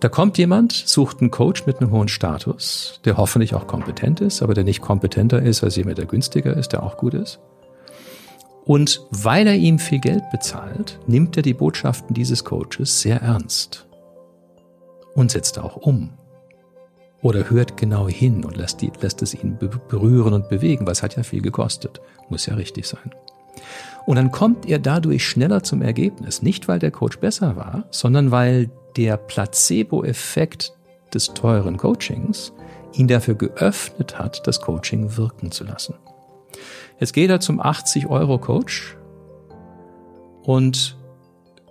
Da 0.00 0.08
kommt 0.08 0.38
jemand, 0.38 0.72
sucht 0.72 1.20
einen 1.20 1.32
Coach 1.32 1.66
mit 1.66 1.80
einem 1.80 1.90
hohen 1.90 2.08
Status, 2.08 3.00
der 3.04 3.16
hoffentlich 3.16 3.54
auch 3.54 3.66
kompetent 3.66 4.20
ist, 4.20 4.42
aber 4.42 4.54
der 4.54 4.62
nicht 4.62 4.80
kompetenter 4.80 5.42
ist 5.42 5.64
als 5.64 5.74
jemand, 5.74 5.98
der 5.98 6.06
günstiger 6.06 6.56
ist, 6.56 6.72
der 6.72 6.84
auch 6.84 6.96
gut 6.96 7.14
ist. 7.14 7.40
Und 8.64 9.00
weil 9.10 9.46
er 9.46 9.56
ihm 9.56 9.78
viel 9.78 9.98
Geld 9.98 10.30
bezahlt, 10.30 11.00
nimmt 11.06 11.36
er 11.36 11.42
die 11.42 11.54
Botschaften 11.54 12.14
dieses 12.14 12.44
Coaches 12.44 13.00
sehr 13.00 13.22
ernst 13.22 13.86
und 15.14 15.32
setzt 15.32 15.58
auch 15.58 15.76
um. 15.76 16.10
Oder 17.20 17.50
hört 17.50 17.76
genau 17.76 18.06
hin 18.08 18.44
und 18.44 18.56
lässt, 18.56 18.80
die, 18.80 18.92
lässt 19.00 19.22
es 19.22 19.34
ihn 19.34 19.58
berühren 19.88 20.32
und 20.32 20.48
bewegen, 20.48 20.86
weil 20.86 20.92
es 20.92 21.02
hat 21.02 21.16
ja 21.16 21.24
viel 21.24 21.42
gekostet. 21.42 22.00
Muss 22.28 22.46
ja 22.46 22.54
richtig 22.54 22.86
sein. 22.86 23.10
Und 24.08 24.16
dann 24.16 24.32
kommt 24.32 24.64
er 24.64 24.78
dadurch 24.78 25.26
schneller 25.26 25.62
zum 25.62 25.82
Ergebnis. 25.82 26.40
Nicht, 26.40 26.66
weil 26.66 26.78
der 26.78 26.90
Coach 26.90 27.18
besser 27.18 27.56
war, 27.56 27.84
sondern 27.90 28.30
weil 28.30 28.70
der 28.96 29.18
Placebo-Effekt 29.18 30.72
des 31.12 31.34
teuren 31.34 31.76
Coachings 31.76 32.54
ihn 32.94 33.06
dafür 33.06 33.34
geöffnet 33.34 34.18
hat, 34.18 34.46
das 34.46 34.62
Coaching 34.62 35.18
wirken 35.18 35.52
zu 35.52 35.64
lassen. 35.64 35.94
Jetzt 36.98 37.12
geht 37.12 37.28
er 37.28 37.40
zum 37.40 37.60
80-Euro-Coach 37.60 38.96
und 40.42 40.96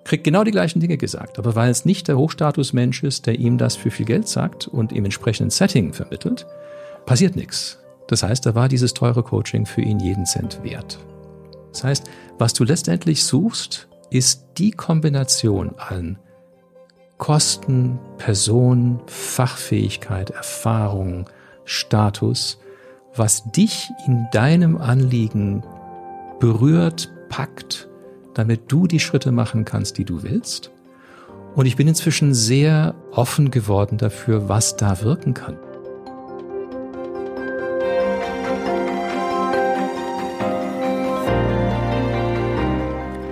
kriegt 0.04 0.23
genau 0.23 0.44
die 0.44 0.52
gleichen 0.52 0.80
Dinge 0.80 0.98
gesagt. 0.98 1.40
Aber 1.40 1.56
weil 1.56 1.72
es 1.72 1.86
nicht 1.86 2.08
der 2.08 2.20
Hochstatusmensch 2.20 3.02
ist, 3.02 3.26
der 3.26 3.40
ihm 3.40 3.58
das 3.58 3.76
für 3.76 3.90
viel 3.90 4.06
Geld 4.06 4.28
sagt 4.28 4.67
und 4.67 4.92
ihm 4.92 5.06
entsprechenden 5.06 5.50
Setting 5.50 5.92
vermittelt, 5.92 6.45
passiert 7.08 7.36
nichts. 7.36 7.80
Das 8.08 8.22
heißt, 8.22 8.45
da 8.45 8.54
war 8.54 8.70
dieses 8.70 8.94
teure 8.94 9.23
Coaching 9.23 9.66
für 9.66 9.81
ihn 9.81 10.00
jeden 10.00 10.28
Cent 10.28 10.64
wert. 10.64 11.00
Das 11.77 11.84
heißt, 11.84 12.09
was 12.40 12.54
du 12.54 12.63
letztendlich 12.63 13.23
suchst, 13.23 13.88
ist 14.09 14.48
die 14.58 14.72
Kombination 14.72 15.75
an 15.78 16.17
Kosten, 17.20 18.00
Person, 18.17 19.00
Fachfähigkeit, 19.06 20.31
Erfahrung, 20.31 21.30
Status, 21.66 22.58
was 23.16 23.44
dich 23.52 23.92
in 24.08 24.25
deinem 24.31 24.78
Anliegen 24.78 25.64
berührt, 26.39 27.11
packt, 27.30 27.88
damit 28.33 28.72
du 28.72 28.88
die 28.88 29.00
Schritte 29.00 29.31
machen 29.31 29.64
kannst, 29.64 30.00
die 30.00 30.05
du 30.05 30.23
willst. 30.23 30.72
Und 31.53 31.67
ich 31.67 31.75
bin 31.75 31.88
inzwischen 31.88 32.33
sehr 32.33 32.95
offen 33.11 33.52
geworden 33.52 34.00
dafür, 34.00 34.50
was 34.50 34.78
da 34.78 35.03
wirken 35.03 35.36
kann. 35.36 35.59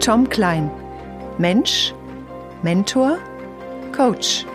Tom 0.06 0.30
Klein. 0.30 0.70
Mensch, 1.40 1.92
Mentor, 2.62 3.18
Coach. 3.92 4.46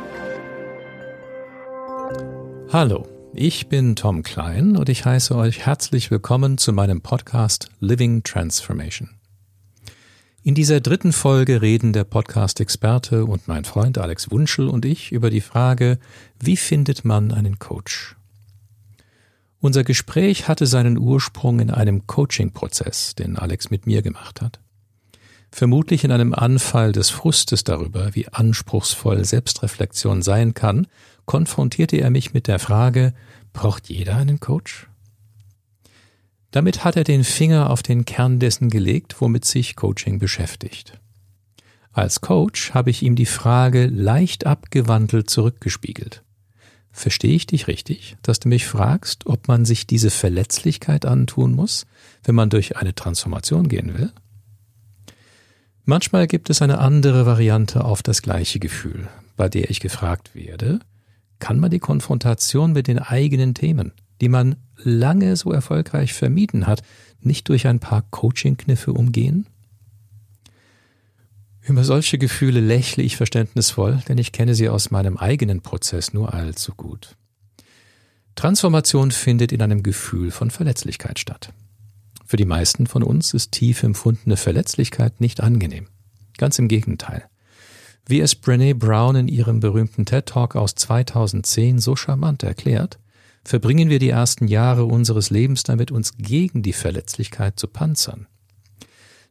Hallo, 2.73 3.09
ich 3.35 3.67
bin 3.67 3.97
Tom 3.97 4.23
Klein 4.23 4.77
und 4.77 4.89
ich 4.89 5.05
heiße 5.05 5.35
euch 5.35 5.67
herzlich 5.67 6.13
willkommen 6.13 6.57
zu 6.57 6.73
meinem 6.73 7.01
Podcast 7.01 7.69
Living 7.81 8.23
Transformation. 8.23 9.11
In 10.45 10.55
dieser 10.55 10.81
dritten 10.81 11.13
Folge 11.13 11.61
reden 11.61 11.93
der 11.93 12.05
Podcast-Experte 12.05 13.25
und 13.25 13.49
mein 13.49 13.65
Freund 13.65 13.99
Alex 13.99 14.31
Wunschel 14.31 14.69
und 14.69 14.85
ich 14.85 15.11
über 15.11 15.31
die 15.31 15.41
Frage, 15.41 15.99
wie 16.39 16.57
findet 16.57 17.05
man 17.05 17.33
einen 17.33 17.59
Coach? 17.59 18.15
Unser 19.59 19.83
Gespräch 19.83 20.47
hatte 20.47 20.67
seinen 20.67 20.97
Ursprung 20.97 21.59
in 21.59 21.73
einem 21.73 22.07
Coaching-Prozess, 22.07 23.17
den 23.17 23.37
Alex 23.37 23.69
mit 23.73 23.87
mir 23.87 24.03
gemacht 24.03 24.41
hat. 24.41 24.61
Vermutlich 25.53 26.05
in 26.05 26.13
einem 26.13 26.33
Anfall 26.33 26.93
des 26.93 27.11
Frustes 27.11 27.65
darüber, 27.65 28.15
wie 28.15 28.29
anspruchsvoll 28.29 29.25
Selbstreflexion 29.25 30.23
sein 30.23 30.55
kann, 30.55 30.87
konfrontierte 31.27 31.97
er 31.97 32.11
mich 32.11 32.33
mit 32.33 32.47
der 32.47 32.59
Frage, 32.59 33.15
braucht 33.53 33.89
jeder 33.89 34.17
einen 34.17 34.41
Coach? 34.41 34.89
Damit 36.51 36.85
hat 36.85 36.97
er 36.97 37.05
den 37.05 37.25
Finger 37.25 37.71
auf 37.71 37.83
den 37.83 38.05
Kern 38.05 38.39
dessen 38.39 38.71
gelegt, 38.71 39.21
womit 39.21 39.45
sich 39.45 39.77
Coaching 39.77 40.19
beschäftigt. 40.19 40.99
Als 41.93 42.21
Coach 42.21 42.73
habe 42.73 42.91
ich 42.91 43.03
ihm 43.03 43.17
die 43.17 43.27
Frage 43.27 43.87
leicht 43.87 44.47
abgewandelt 44.47 45.29
zurückgespiegelt. 45.31 46.23
Verstehe 46.93 47.35
ich 47.35 47.47
dich 47.47 47.69
richtig, 47.69 48.17
dass 48.23 48.41
du 48.41 48.49
mich 48.49 48.67
fragst, 48.67 49.27
ob 49.27 49.49
man 49.49 49.65
sich 49.65 49.87
diese 49.87 50.11
Verletzlichkeit 50.11 51.07
antun 51.07 51.53
muss, 51.53 51.87
wenn 52.25 52.35
man 52.35 52.51
durch 52.51 52.77
eine 52.77 52.95
Transformation 52.95 53.69
gehen 53.69 53.97
will? 53.97 54.13
Manchmal 55.85 56.27
gibt 56.27 56.51
es 56.51 56.63
eine 56.63 56.79
andere 56.79 57.27
Variante 57.27 57.85
auf 57.85 58.03
das 58.03 58.23
gleiche 58.23 58.59
Gefühl, 58.59 59.09
bei 59.37 59.49
der 59.49 59.71
ich 59.71 59.81
gefragt 59.81 60.35
werde, 60.35 60.81
kann 61.39 61.59
man 61.59 61.71
die 61.71 61.79
Konfrontation 61.79 62.73
mit 62.73 62.87
den 62.87 62.99
eigenen 62.99 63.55
Themen, 63.55 63.93
die 64.21 64.29
man 64.29 64.57
lange 64.77 65.37
so 65.37 65.53
erfolgreich 65.53 66.13
vermieden 66.13 66.67
hat, 66.67 66.83
nicht 67.21 67.49
durch 67.49 67.67
ein 67.67 67.81
paar 67.81 68.03
Coaching-Kniffe 68.11 68.93
umgehen? 68.93 69.47
Über 71.63 71.85
solche 71.85 72.19
Gefühle 72.19 72.61
lächle 72.61 73.03
ich 73.03 73.17
verständnisvoll, 73.17 74.03
denn 74.09 74.19
ich 74.19 74.33
kenne 74.33 74.55
sie 74.55 74.69
aus 74.69 74.91
meinem 74.91 75.17
eigenen 75.17 75.61
Prozess 75.61 76.13
nur 76.13 76.33
allzu 76.33 76.75
gut. 76.75 77.17
Transformation 78.35 79.11
findet 79.11 79.53
in 79.53 79.63
einem 79.63 79.83
Gefühl 79.83 80.31
von 80.31 80.51
Verletzlichkeit 80.51 81.19
statt. 81.19 81.53
Für 82.31 82.37
die 82.37 82.45
meisten 82.45 82.87
von 82.87 83.03
uns 83.03 83.35
ist 83.35 83.51
tief 83.51 83.83
empfundene 83.83 84.37
Verletzlichkeit 84.37 85.21
nicht 85.21 85.41
angenehm. 85.41 85.89
Ganz 86.39 86.61
im 86.61 86.69
Gegenteil. 86.69 87.25
Wie 88.07 88.21
es 88.21 88.41
Brené 88.41 88.73
Brown 88.73 89.17
in 89.17 89.27
ihrem 89.27 89.59
berühmten 89.59 90.07
TED 90.07 90.27
Talk 90.27 90.55
aus 90.55 90.77
2010 90.77 91.81
so 91.81 91.97
charmant 91.97 92.45
erklärt, 92.45 93.01
verbringen 93.45 93.91
wir 93.91 93.99
die 93.99 94.11
ersten 94.11 94.47
Jahre 94.47 94.85
unseres 94.85 95.31
Lebens 95.31 95.65
damit, 95.65 95.91
uns 95.91 96.19
gegen 96.19 96.63
die 96.63 96.73
Verletzlichkeit 96.73 97.59
zu 97.59 97.67
panzern. 97.67 98.29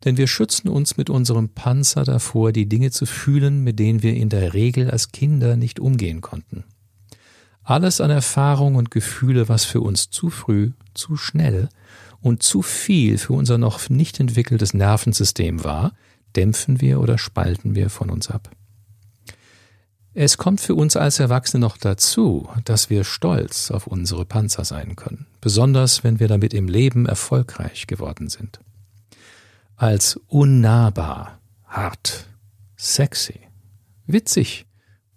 Denn 0.04 0.18
wir 0.18 0.28
schützen 0.28 0.68
uns 0.68 0.98
mit 0.98 1.09
unserem 1.09 1.48
Panzer 1.48 2.04
davor, 2.04 2.52
die 2.52 2.68
Dinge 2.68 2.92
zu 2.92 3.06
fühlen, 3.06 3.64
mit 3.64 3.80
denen 3.80 4.04
wir 4.04 4.14
in 4.14 4.28
der 4.28 4.54
Regel 4.54 4.92
als 4.92 5.14
Kinder 5.14 5.56
nicht 5.56 5.80
umgehen 5.80 6.20
konnten. 6.20 6.66
Alles 7.64 8.02
an 8.02 8.09
Erfahrung 8.09 8.76
und 8.76 8.92
Gefühle, 8.92 9.48
was 9.48 9.64
für 9.64 9.80
uns 9.80 10.09
zu 10.09 10.30
früh, 10.30 10.72
zu 10.94 11.16
schnell 11.16 11.70
und 12.22 12.44
zu 12.44 12.62
viel 12.62 13.18
für 13.18 13.34
unser 13.34 13.57
noch 13.57 13.90
nicht 13.90 14.19
entwickeltes 14.19 14.74
Nervensystem 14.74 15.63
war, 15.63 15.94
dämpfen 16.35 16.81
wir 16.81 17.00
oder 17.00 17.18
spalten 17.18 17.75
wir 17.75 17.90
von 17.90 18.09
uns 18.09 18.30
ab. 18.30 18.50
Es 20.13 20.38
kommt 20.38 20.59
für 20.59 20.75
uns 20.75 20.97
als 20.97 21.19
Erwachsene 21.19 21.62
noch 21.62 21.78
dazu, 21.78 22.50
dass 22.66 22.90
wir 22.90 23.03
stolz 23.03 23.72
auf 23.72 23.88
unsere 23.88 24.25
Panzer 24.25 24.66
sein 24.66 24.96
können, 24.96 25.28
besonders 25.40 26.03
wenn 26.03 26.19
wir 26.19 26.28
damit 26.28 26.53
im 26.53 26.68
Leben 26.68 27.06
erfolgreich 27.06 27.88
geworden 27.88 28.28
sind. 28.28 28.59
Als 29.75 30.19
unnahbar, 30.28 31.40
hart, 31.66 32.25
sexy, 32.75 33.40
witzig, 34.08 34.66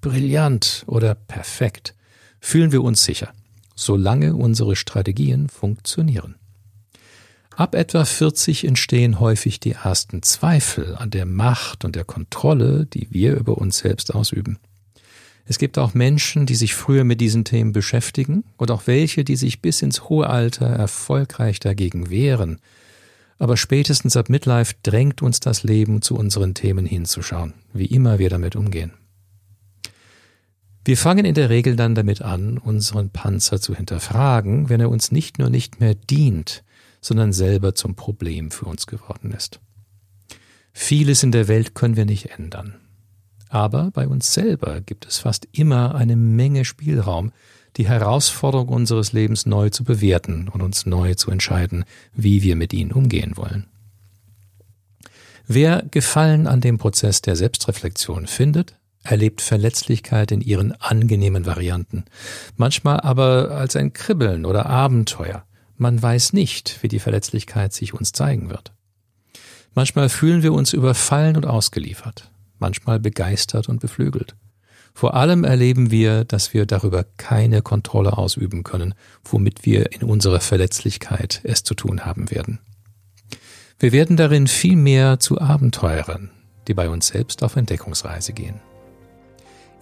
brillant 0.01 0.85
oder 0.87 1.15
perfekt 1.15 1.95
fühlen 2.39 2.71
wir 2.71 2.85
uns 2.85 3.03
sicher, 3.03 3.33
solange 3.75 4.37
unsere 4.37 4.77
Strategien 4.77 5.49
funktionieren. 5.49 6.37
Ab 7.57 7.75
etwa 7.75 8.05
40 8.05 8.65
entstehen 8.65 9.21
häufig 9.21 9.61
die 9.61 9.73
ersten 9.73 10.23
Zweifel 10.23 10.97
an 10.97 11.11
der 11.11 11.27
Macht 11.27 11.85
und 11.85 11.97
der 11.97 12.05
Kontrolle, 12.05 12.87
die 12.87 13.09
wir 13.11 13.37
über 13.37 13.59
uns 13.59 13.79
selbst 13.79 14.15
ausüben. 14.15 14.59
Es 15.45 15.59
gibt 15.59 15.77
auch 15.77 15.93
Menschen, 15.93 16.47
die 16.47 16.55
sich 16.55 16.75
früher 16.75 17.05
mit 17.05 17.21
diesen 17.21 17.45
Themen 17.45 17.73
beschäftigen 17.73 18.45
und 18.57 18.71
auch 18.71 18.87
welche, 18.87 19.25
die 19.25 19.37
sich 19.37 19.61
bis 19.61 19.83
ins 19.83 20.09
hohe 20.09 20.29
Alter 20.29 20.67
erfolgreich 20.67 21.61
dagegen 21.61 22.11
wehren. 22.11 22.59
Aber 23.39 23.57
spätestens 23.57 24.17
ab 24.17 24.31
Midlife 24.31 24.75
drängt 24.83 25.21
uns 25.21 25.41
das 25.41 25.63
Leben 25.63 26.01
zu 26.01 26.17
unseren 26.17 26.55
Themen 26.55 26.87
hinzuschauen, 26.87 27.55
wie 27.73 27.87
immer 27.87 28.19
wir 28.19 28.31
damit 28.31 28.57
umgehen. 28.57 28.93
Wir 30.85 30.97
fangen 30.97 31.25
in 31.25 31.35
der 31.35 31.51
Regel 31.51 31.77
dann 31.77 31.95
damit 31.95 32.23
an, 32.23 32.57
unseren 32.59 33.11
Panzer 33.11 33.61
zu 33.61 33.75
hinterfragen, 33.75 34.69
wenn 34.69 34.81
er 34.81 34.91
uns 34.91 35.13
nicht 35.13 35.39
nur 35.39 35.51
nicht 35.51 35.81
mehr 35.81 35.95
dient, 35.95 36.65
sondern 37.03 37.35
selber 37.35 37.75
zum 37.75 37.95
Problem 37.95 38.51
für 38.51 38.65
uns 38.65 38.87
geworden 38.87 39.33
ist. 39.33 39.61
Vieles 40.73 41.23
in 41.23 41.33
der 41.33 41.49
Welt 41.49 41.75
können 41.75 41.97
wir 41.97 42.07
nicht 42.07 42.31
ändern. 42.39 42.77
Aber 43.51 43.91
bei 43.93 44.09
uns 44.09 44.33
selber 44.33 44.81
gibt 44.81 45.07
es 45.07 45.19
fast 45.19 45.47
immer 45.53 45.95
eine 45.95 46.17
Menge 46.17 46.65
Spielraum, 46.65 47.33
die 47.77 47.87
Herausforderung 47.87 48.69
unseres 48.69 49.13
Lebens 49.13 49.45
neu 49.45 49.69
zu 49.69 49.85
bewerten 49.85 50.49
und 50.49 50.63
uns 50.63 50.87
neu 50.87 51.15
zu 51.15 51.31
entscheiden, 51.31 51.85
wie 52.15 52.43
wir 52.43 52.57
mit 52.57 52.73
ihnen 52.73 52.93
umgehen 52.93 53.37
wollen. 53.37 53.67
Wer 55.47 55.83
Gefallen 55.91 56.47
an 56.47 56.61
dem 56.61 56.79
Prozess 56.79 57.21
der 57.21 57.37
Selbstreflexion 57.37 58.27
findet, 58.27 58.75
erlebt 59.03 59.41
Verletzlichkeit 59.43 60.31
in 60.31 60.41
ihren 60.41 60.73
angenehmen 60.81 61.45
Varianten, 61.45 62.05
manchmal 62.57 63.01
aber 63.01 63.51
als 63.51 63.75
ein 63.77 63.93
Kribbeln 63.93 64.47
oder 64.47 64.67
Abenteuer, 64.67 65.45
man 65.83 66.01
weiß 66.01 66.33
nicht, 66.33 66.79
wie 66.83 66.89
die 66.89 67.01
Verletzlichkeit 67.01 67.75
sich 67.75 67.93
uns 67.93 68.13
zeigen 68.13 68.49
wird. 68.49 68.73
Manchmal 69.75 70.09
fühlen 70.09 70.43
wir 70.43 70.53
uns 70.53 70.73
überfallen 70.73 71.37
und 71.37 71.47
ausgeliefert, 71.47 72.31
manchmal 72.59 73.01
begeistert 73.01 73.69
und 73.69 73.81
beflügelt. 73.81 74.35
Vor 74.95 75.15
allem 75.15 75.45
erleben 75.45 75.91
wir, 75.91 76.25
dass 76.25 76.55
wir 76.55 76.67
darüber 76.67 77.05
keine 77.17 77.63
Kontrolle 77.63 78.17
ausüben 78.17 78.63
können, 78.63 78.95
womit 79.25 79.65
wir 79.65 79.93
in 79.93 80.03
unserer 80.03 80.41
Verletzlichkeit 80.41 81.41
es 81.45 81.65
zu 81.65 81.75
tun 81.75 82.05
haben 82.05 82.31
werden. 82.31 82.61
Wir 83.79 83.93
werden 83.93 84.17
darin 84.17 84.47
viel 84.47 84.77
mehr 84.77 85.19
zu 85.19 85.41
Abenteurern, 85.41 86.31
die 86.69 86.75
bei 86.75 86.89
uns 86.89 87.09
selbst 87.09 87.43
auf 87.43 87.57
Entdeckungsreise 87.57 88.33
gehen. 88.33 88.61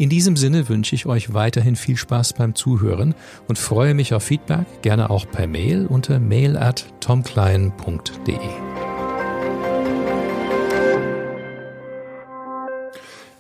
In 0.01 0.09
diesem 0.09 0.35
Sinne 0.35 0.71
wünsche 0.71 0.95
ich 0.95 1.05
euch 1.05 1.35
weiterhin 1.35 1.77
viel 1.77 1.99
Spaß 1.99 2.33
beim 2.33 2.55
Zuhören 2.55 3.15
und 3.49 3.59
freue 3.59 3.93
mich 3.93 4.15
auf 4.15 4.23
Feedback, 4.23 4.65
gerne 4.81 5.11
auch 5.11 5.31
per 5.31 5.47
Mail 5.47 5.85
unter 5.85 6.19
mail 6.19 6.57
at 6.57 6.87
tomklein.de. 7.01 8.39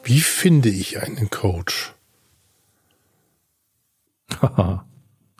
Wie 0.04 0.20
finde 0.20 0.68
ich 0.68 1.00
einen 1.00 1.30
Coach? 1.30 1.94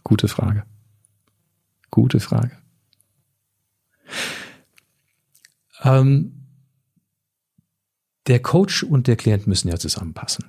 Gute 0.04 0.26
Frage. 0.26 0.64
Gute 1.90 2.20
Frage. 2.20 2.56
Ähm, 5.82 6.46
der 8.26 8.40
Coach 8.40 8.84
und 8.84 9.06
der 9.06 9.16
Klient 9.16 9.46
müssen 9.46 9.68
ja 9.68 9.78
zusammenpassen. 9.78 10.46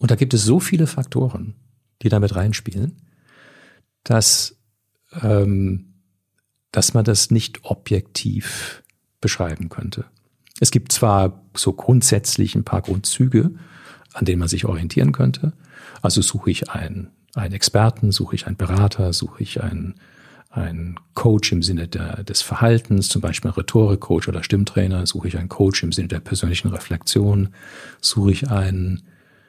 Und 0.00 0.10
da 0.10 0.16
gibt 0.16 0.34
es 0.34 0.44
so 0.44 0.58
viele 0.58 0.88
Faktoren, 0.88 1.54
die 2.02 2.08
damit 2.08 2.34
reinspielen, 2.34 2.96
dass, 4.02 4.56
ähm, 5.22 5.92
dass 6.72 6.94
man 6.94 7.04
das 7.04 7.30
nicht 7.30 7.64
objektiv 7.64 8.82
beschreiben 9.20 9.68
könnte. 9.68 10.06
Es 10.58 10.70
gibt 10.70 10.90
zwar 10.90 11.44
so 11.54 11.74
grundsätzlich 11.74 12.54
ein 12.54 12.64
paar 12.64 12.80
Grundzüge, 12.80 13.52
an 14.14 14.24
denen 14.24 14.40
man 14.40 14.48
sich 14.48 14.64
orientieren 14.64 15.12
könnte. 15.12 15.52
Also 16.00 16.22
suche 16.22 16.50
ich 16.50 16.70
einen, 16.70 17.10
einen 17.34 17.54
Experten, 17.54 18.10
suche 18.10 18.34
ich 18.34 18.46
einen 18.46 18.56
Berater, 18.56 19.12
suche 19.12 19.42
ich 19.42 19.62
einen, 19.62 19.96
einen 20.48 20.98
Coach 21.12 21.52
im 21.52 21.62
Sinne 21.62 21.88
der, 21.88 22.24
des 22.24 22.40
Verhaltens, 22.40 23.08
zum 23.08 23.20
Beispiel 23.20 23.50
einen 23.50 23.56
Rhetorikcoach 23.56 24.28
oder 24.28 24.42
Stimmtrainer, 24.42 25.06
suche 25.06 25.28
ich 25.28 25.36
einen 25.36 25.50
Coach 25.50 25.82
im 25.82 25.92
Sinne 25.92 26.08
der 26.08 26.20
persönlichen 26.20 26.68
Reflexion, 26.68 27.50
suche 28.00 28.32
ich 28.32 28.50
einen 28.50 29.02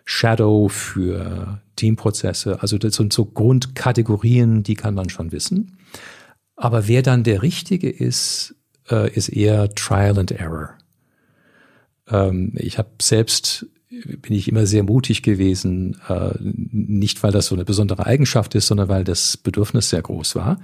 Shadow 0.06 0.68
für 0.68 1.62
Teamprozesse. 1.75 2.62
Also 2.62 2.77
das 2.77 2.95
sind 2.95 3.13
so 3.13 3.25
Grundkategorien, 3.25 4.63
die 4.63 4.75
kann 4.75 4.94
man 4.94 5.09
schon 5.09 5.31
wissen. 5.31 5.77
Aber 6.56 6.88
wer 6.88 7.01
dann 7.01 7.24
der 7.24 7.42
Richtige 7.42 7.89
ist, 7.89 8.56
äh, 8.89 9.12
ist 9.12 9.30
eher 9.30 9.74
Trial 9.74 10.19
and 10.19 10.31
Error. 10.31 10.71
Ähm, 12.07 12.53
ich 12.56 12.77
habe 12.77 12.89
selbst 13.01 13.65
bin 14.21 14.33
ich 14.33 14.48
immer 14.48 14.65
sehr 14.65 14.83
mutig 14.83 15.21
gewesen, 15.21 16.00
äh, 16.07 16.31
nicht 16.39 17.21
weil 17.24 17.31
das 17.31 17.48
so 17.48 17.56
eine 17.56 17.65
besondere 17.65 18.06
Eigenschaft 18.06 18.56
ist, 18.56 18.68
sondern 18.68 18.88
weil 18.88 19.03
das 19.03 19.36
Bedürfnis 19.36 19.89
sehr 19.89 20.01
groß 20.01 20.36
war. 20.36 20.59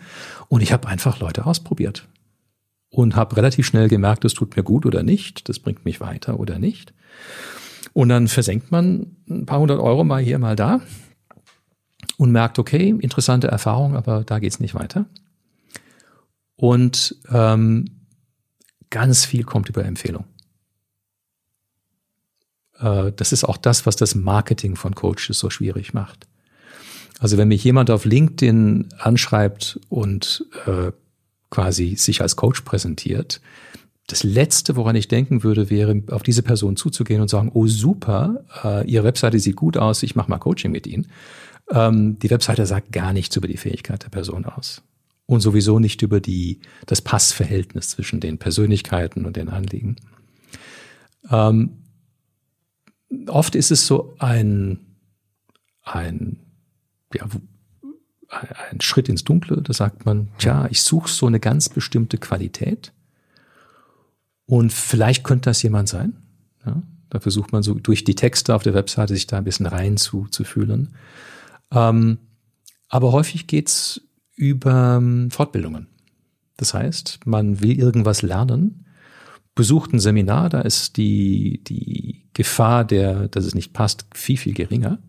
Und 0.47 0.61
ich 0.61 0.71
habe 0.71 0.87
einfach 0.87 1.19
Leute 1.19 1.45
ausprobiert 1.45 2.07
und 2.89 3.15
habe 3.15 3.35
relativ 3.35 3.67
schnell 3.67 3.89
gemerkt, 3.89 4.23
das 4.23 4.33
tut 4.33 4.55
mir 4.55 4.63
gut 4.63 4.85
oder 4.85 5.03
nicht, 5.03 5.49
das 5.49 5.59
bringt 5.59 5.83
mich 5.83 5.99
weiter 5.99 6.39
oder 6.39 6.57
nicht. 6.57 6.93
Und 7.97 8.09
dann 8.09 8.27
versenkt 8.27 8.69
man 8.69 9.15
ein 9.27 9.47
paar 9.47 9.59
hundert 9.59 9.79
Euro 9.79 10.03
mal 10.03 10.21
hier, 10.21 10.37
mal 10.37 10.55
da 10.55 10.81
und 12.17 12.31
merkt, 12.31 12.59
okay, 12.59 12.89
interessante 12.89 13.47
Erfahrung, 13.47 13.95
aber 13.95 14.23
da 14.23 14.37
geht's 14.37 14.59
nicht 14.59 14.75
weiter. 14.75 15.07
Und 16.57 17.15
ähm, 17.31 17.85
ganz 18.91 19.25
viel 19.25 19.45
kommt 19.45 19.69
über 19.69 19.83
Empfehlung. 19.83 20.25
Äh, 22.77 23.13
das 23.15 23.31
ist 23.31 23.43
auch 23.43 23.57
das, 23.57 23.87
was 23.87 23.95
das 23.95 24.13
Marketing 24.13 24.75
von 24.75 24.93
Coaches 24.93 25.39
so 25.39 25.49
schwierig 25.49 25.95
macht. 25.95 26.27
Also 27.17 27.39
wenn 27.39 27.47
mich 27.47 27.63
jemand 27.63 27.89
auf 27.89 28.05
LinkedIn 28.05 28.89
anschreibt 28.99 29.79
und 29.89 30.45
äh, 30.67 30.91
quasi 31.49 31.95
sich 31.95 32.21
als 32.21 32.35
Coach 32.35 32.61
präsentiert, 32.61 33.41
das 34.07 34.23
Letzte, 34.23 34.77
woran 34.77 34.95
ich 34.95 35.09
denken 35.09 35.43
würde, 35.43 35.69
wäre, 35.69 36.01
auf 36.11 36.23
diese 36.23 36.41
Person 36.41 36.77
zuzugehen 36.77 37.21
und 37.21 37.27
sagen, 37.27 37.51
oh 37.53 37.67
super, 37.67 38.45
äh, 38.63 38.89
Ihre 38.89 39.03
Webseite 39.03 39.37
sieht 39.39 39.57
gut 39.57 39.77
aus, 39.77 40.01
ich 40.01 40.15
mache 40.15 40.29
mal 40.29 40.37
Coaching 40.37 40.71
mit 40.71 40.87
Ihnen. 40.87 41.07
Ähm, 41.69 42.17
die 42.19 42.29
Webseite 42.29 42.65
sagt 42.65 42.93
gar 42.93 43.11
nichts 43.11 43.35
über 43.35 43.49
die 43.49 43.57
Fähigkeit 43.57 44.03
der 44.03 44.09
Person 44.09 44.45
aus. 44.45 44.81
Und 45.25 45.41
sowieso 45.41 45.79
nicht 45.79 46.01
über 46.01 46.21
die, 46.21 46.61
das 46.85 47.01
Passverhältnis 47.01 47.89
zwischen 47.89 48.21
den 48.21 48.37
Persönlichkeiten 48.37 49.25
und 49.25 49.35
den 49.35 49.49
Anliegen. 49.49 49.97
Ähm, 51.29 51.71
oft 53.27 53.55
ist 53.55 53.71
es 53.71 53.85
so 53.87 54.15
ein, 54.19 54.79
ein, 55.83 56.39
ja, 57.13 57.27
ein 58.71 58.79
Schritt 58.79 59.09
ins 59.09 59.25
Dunkle. 59.25 59.61
Da 59.61 59.73
sagt 59.73 60.05
man, 60.05 60.29
tja, 60.37 60.67
ich 60.71 60.81
suche 60.81 61.09
so 61.09 61.25
eine 61.27 61.41
ganz 61.41 61.67
bestimmte 61.67 62.17
Qualität. 62.17 62.93
Und 64.47 64.73
vielleicht 64.73 65.23
könnte 65.23 65.49
das 65.49 65.61
jemand 65.61 65.89
sein. 65.89 66.17
Ja, 66.65 66.81
da 67.09 67.19
versucht 67.19 67.51
man 67.51 67.61
so 67.61 67.75
durch 67.75 68.03
die 68.03 68.15
Texte 68.15 68.55
auf 68.55 68.63
der 68.63 68.73
Webseite 68.73 69.13
sich 69.13 69.27
da 69.27 69.37
ein 69.37 69.43
bisschen 69.43 69.67
rein 69.67 69.97
zu, 69.97 70.27
zu 70.31 70.43
fühlen. 70.43 70.95
Ähm, 71.71 72.17
aber 72.89 73.11
häufig 73.11 73.45
geht's 73.45 74.01
über 74.35 74.97
ähm, 74.97 75.29
Fortbildungen. 75.29 75.87
Das 76.55 76.73
heißt, 76.73 77.19
man 77.25 77.61
will 77.61 77.77
irgendwas 77.77 78.23
lernen 78.23 78.87
besucht 79.57 79.91
ein 79.91 79.99
Seminar, 79.99 80.47
da 80.47 80.61
ist 80.61 80.95
die, 80.95 81.61
die 81.65 82.29
Gefahr 82.33 82.85
der, 82.85 83.27
dass 83.27 83.43
es 83.43 83.55
nicht 83.55 83.73
passt, 83.73 84.05
viel, 84.13 84.37
viel 84.37 84.53
geringer. 84.53 84.99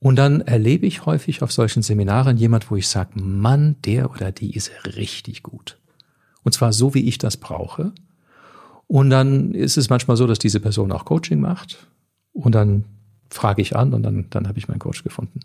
Und 0.00 0.16
dann 0.16 0.42
erlebe 0.42 0.84
ich 0.84 1.06
häufig 1.06 1.40
auf 1.40 1.50
solchen 1.50 1.82
Seminaren 1.82 2.36
jemand, 2.36 2.70
wo 2.70 2.76
ich 2.76 2.88
sage, 2.88 3.18
Mann, 3.18 3.76
der 3.86 4.10
oder 4.10 4.32
die 4.32 4.54
ist 4.54 4.70
richtig 4.96 5.42
gut. 5.42 5.78
Und 6.42 6.52
zwar 6.52 6.74
so, 6.74 6.92
wie 6.92 7.08
ich 7.08 7.16
das 7.16 7.38
brauche. 7.38 7.92
Und 8.86 9.10
dann 9.10 9.52
ist 9.52 9.76
es 9.76 9.90
manchmal 9.90 10.16
so, 10.16 10.26
dass 10.26 10.38
diese 10.38 10.60
Person 10.60 10.92
auch 10.92 11.04
Coaching 11.04 11.40
macht. 11.40 11.86
Und 12.32 12.54
dann 12.54 12.84
frage 13.30 13.62
ich 13.62 13.76
an 13.76 13.94
und 13.94 14.02
dann, 14.02 14.26
dann 14.30 14.48
habe 14.48 14.58
ich 14.58 14.68
meinen 14.68 14.78
Coach 14.78 15.02
gefunden. 15.02 15.40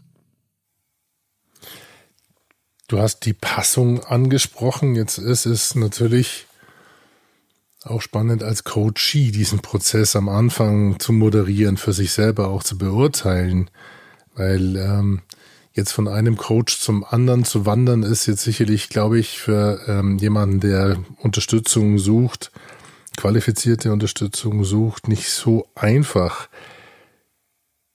Du 2.87 2.99
hast 2.99 3.25
die 3.25 3.33
Passung 3.33 4.03
angesprochen. 4.03 4.95
Jetzt 4.95 5.19
ist 5.19 5.45
es 5.45 5.75
natürlich 5.75 6.47
auch 7.83 8.01
spannend 8.01 8.43
als 8.43 8.63
Coachie, 8.63 9.31
diesen 9.31 9.59
Prozess 9.59 10.15
am 10.15 10.27
Anfang 10.27 10.99
zu 10.99 11.13
moderieren, 11.13 11.77
für 11.77 11.93
sich 11.93 12.11
selber 12.11 12.49
auch 12.49 12.63
zu 12.63 12.77
beurteilen. 12.77 13.69
Weil 14.35 14.75
ähm, 14.75 15.21
jetzt 15.73 15.91
von 15.91 16.07
einem 16.07 16.35
Coach 16.35 16.79
zum 16.79 17.03
anderen 17.03 17.45
zu 17.45 17.65
wandern, 17.65 18.03
ist 18.03 18.25
jetzt 18.25 18.43
sicherlich, 18.43 18.89
glaube 18.89 19.19
ich, 19.19 19.39
für 19.39 19.81
ähm, 19.87 20.17
jemanden, 20.17 20.59
der 20.59 20.97
Unterstützung 21.17 21.99
sucht, 21.99 22.51
qualifizierte 23.19 23.91
Unterstützung 23.91 24.63
sucht, 24.63 25.09
nicht 25.09 25.29
so 25.29 25.67
einfach. 25.75 26.47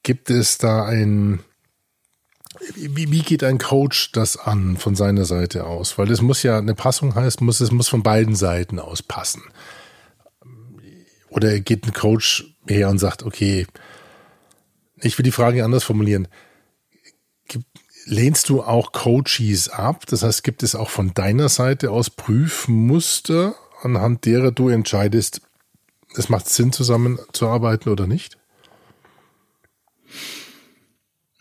Gibt 0.02 0.28
es 0.28 0.58
da 0.58 0.84
ein, 0.84 1.40
wie, 2.74 3.10
wie 3.10 3.22
geht 3.22 3.42
ein 3.42 3.56
Coach 3.56 4.12
das 4.12 4.36
an 4.36 4.76
von 4.76 4.94
seiner 4.94 5.24
Seite 5.24 5.64
aus? 5.64 5.96
Weil 5.96 6.08
das 6.08 6.20
muss 6.20 6.42
ja, 6.42 6.58
eine 6.58 6.74
Passung 6.74 7.14
heißt, 7.14 7.40
muss, 7.40 7.60
es 7.60 7.70
muss 7.70 7.88
von 7.88 8.02
beiden 8.02 8.36
Seiten 8.36 8.78
aus 8.78 9.02
passen. 9.02 9.42
Oder 11.30 11.58
geht 11.58 11.86
ein 11.86 11.94
Coach 11.94 12.44
her 12.68 12.90
und 12.90 12.98
sagt, 12.98 13.22
okay, 13.22 13.66
ich 15.00 15.16
will 15.16 15.24
die 15.24 15.32
Frage 15.32 15.64
anders 15.64 15.84
formulieren. 15.84 16.28
Lehnst 18.04 18.50
du 18.50 18.62
auch 18.62 18.92
Coaches 18.92 19.70
ab? 19.70 20.04
Das 20.06 20.22
heißt, 20.22 20.44
gibt 20.44 20.62
es 20.62 20.74
auch 20.74 20.90
von 20.90 21.14
deiner 21.14 21.48
Seite 21.48 21.92
aus 21.92 22.10
Prüfmuster, 22.10 23.54
anhand 23.84 24.24
derer 24.24 24.52
du 24.52 24.68
entscheidest, 24.68 25.42
es 26.16 26.28
macht 26.28 26.48
Sinn, 26.48 26.72
zusammenzuarbeiten 26.72 27.90
oder 27.90 28.06
nicht? 28.06 28.38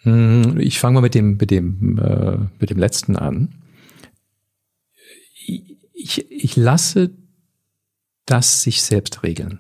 Hm, 0.02 0.60
ich 0.60 0.80
fange 0.80 0.96
mal 0.96 1.02
mit 1.02 1.16
dem, 1.16 1.38
mit 1.38 1.52
dem, 1.52 1.98
äh, 1.98 2.38
mit 2.60 2.70
dem 2.70 2.78
letzten 2.78 3.16
an. 3.16 3.56
Ich, 5.94 6.30
ich 6.30 6.56
lasse 6.56 7.12
das 8.26 8.64
sich 8.64 8.82
selbst 8.82 9.24
regeln 9.24 9.60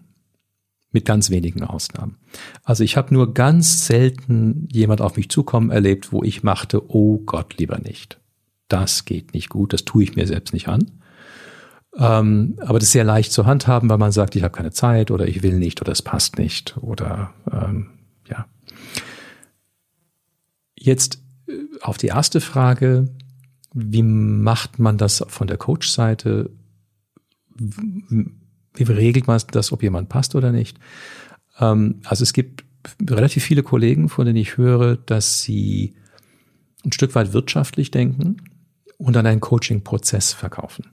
mit 0.91 1.05
ganz 1.05 1.29
wenigen 1.29 1.63
Ausnahmen. 1.63 2.17
Also 2.63 2.83
ich 2.83 2.97
habe 2.97 3.13
nur 3.13 3.33
ganz 3.33 3.87
selten 3.87 4.67
jemand 4.71 5.01
auf 5.01 5.17
mich 5.17 5.29
zukommen 5.29 5.71
erlebt, 5.71 6.11
wo 6.11 6.23
ich 6.23 6.43
machte, 6.43 6.89
oh 6.89 7.17
Gott, 7.19 7.57
lieber 7.57 7.79
nicht. 7.79 8.19
Das 8.67 9.05
geht 9.05 9.33
nicht 9.33 9.49
gut, 9.49 9.73
das 9.73 9.85
tue 9.85 10.03
ich 10.03 10.15
mir 10.15 10.27
selbst 10.27 10.53
nicht 10.53 10.67
an. 10.67 11.02
Ähm, 11.97 12.55
aber 12.59 12.79
das 12.79 12.87
ist 12.87 12.93
sehr 12.93 13.03
leicht 13.03 13.31
zu 13.31 13.45
handhaben, 13.45 13.89
weil 13.89 13.97
man 13.97 14.11
sagt, 14.11 14.35
ich 14.35 14.43
habe 14.43 14.55
keine 14.55 14.71
Zeit 14.71 15.11
oder 15.11 15.27
ich 15.27 15.43
will 15.43 15.57
nicht 15.59 15.81
oder 15.81 15.91
es 15.91 16.01
passt 16.01 16.39
nicht 16.39 16.75
oder 16.77 17.33
ähm, 17.51 17.91
ja. 18.27 18.47
Jetzt 20.75 21.19
äh, 21.47 21.53
auf 21.81 21.97
die 21.97 22.07
erste 22.07 22.41
Frage, 22.41 23.09
wie 23.73 24.03
macht 24.03 24.79
man 24.79 24.97
das 24.97 25.23
von 25.27 25.47
der 25.47 25.57
Coach-Seite? 25.57 26.49
wie 28.75 28.83
regelt 28.83 29.27
man 29.27 29.39
das, 29.51 29.71
ob 29.71 29.83
jemand 29.83 30.09
passt 30.09 30.35
oder 30.35 30.51
nicht? 30.51 30.79
Ähm, 31.59 32.01
also 32.03 32.23
es 32.23 32.33
gibt 32.33 32.65
relativ 33.07 33.43
viele 33.43 33.63
Kollegen, 33.63 34.09
von 34.09 34.25
denen 34.25 34.37
ich 34.37 34.57
höre, 34.57 34.97
dass 34.97 35.41
sie 35.41 35.95
ein 36.83 36.91
Stück 36.91 37.15
weit 37.15 37.33
wirtschaftlich 37.33 37.91
denken 37.91 38.37
und 38.97 39.15
dann 39.15 39.25
einen 39.25 39.39
Coaching-Prozess 39.39 40.33
verkaufen. 40.33 40.85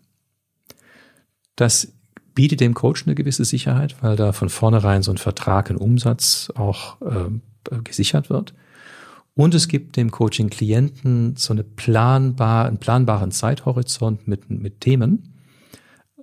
Das 1.60 1.92
bietet 2.34 2.60
dem 2.60 2.72
Coach 2.72 3.06
eine 3.06 3.14
gewisse 3.14 3.44
Sicherheit, 3.44 4.02
weil 4.02 4.16
da 4.16 4.32
von 4.32 4.48
vornherein 4.48 5.02
so 5.02 5.10
ein 5.10 5.18
Vertrag, 5.18 5.68
ein 5.68 5.76
Umsatz 5.76 6.50
auch 6.54 6.98
äh, 7.02 7.78
gesichert 7.84 8.30
wird. 8.30 8.54
Und 9.34 9.54
es 9.54 9.68
gibt 9.68 9.98
dem 9.98 10.10
Coaching-Klienten 10.10 11.36
so 11.36 11.52
eine 11.52 11.62
planbar, 11.62 12.64
einen 12.64 12.78
planbaren 12.78 13.30
Zeithorizont 13.30 14.26
mit, 14.26 14.48
mit 14.48 14.80
Themen, 14.80 15.34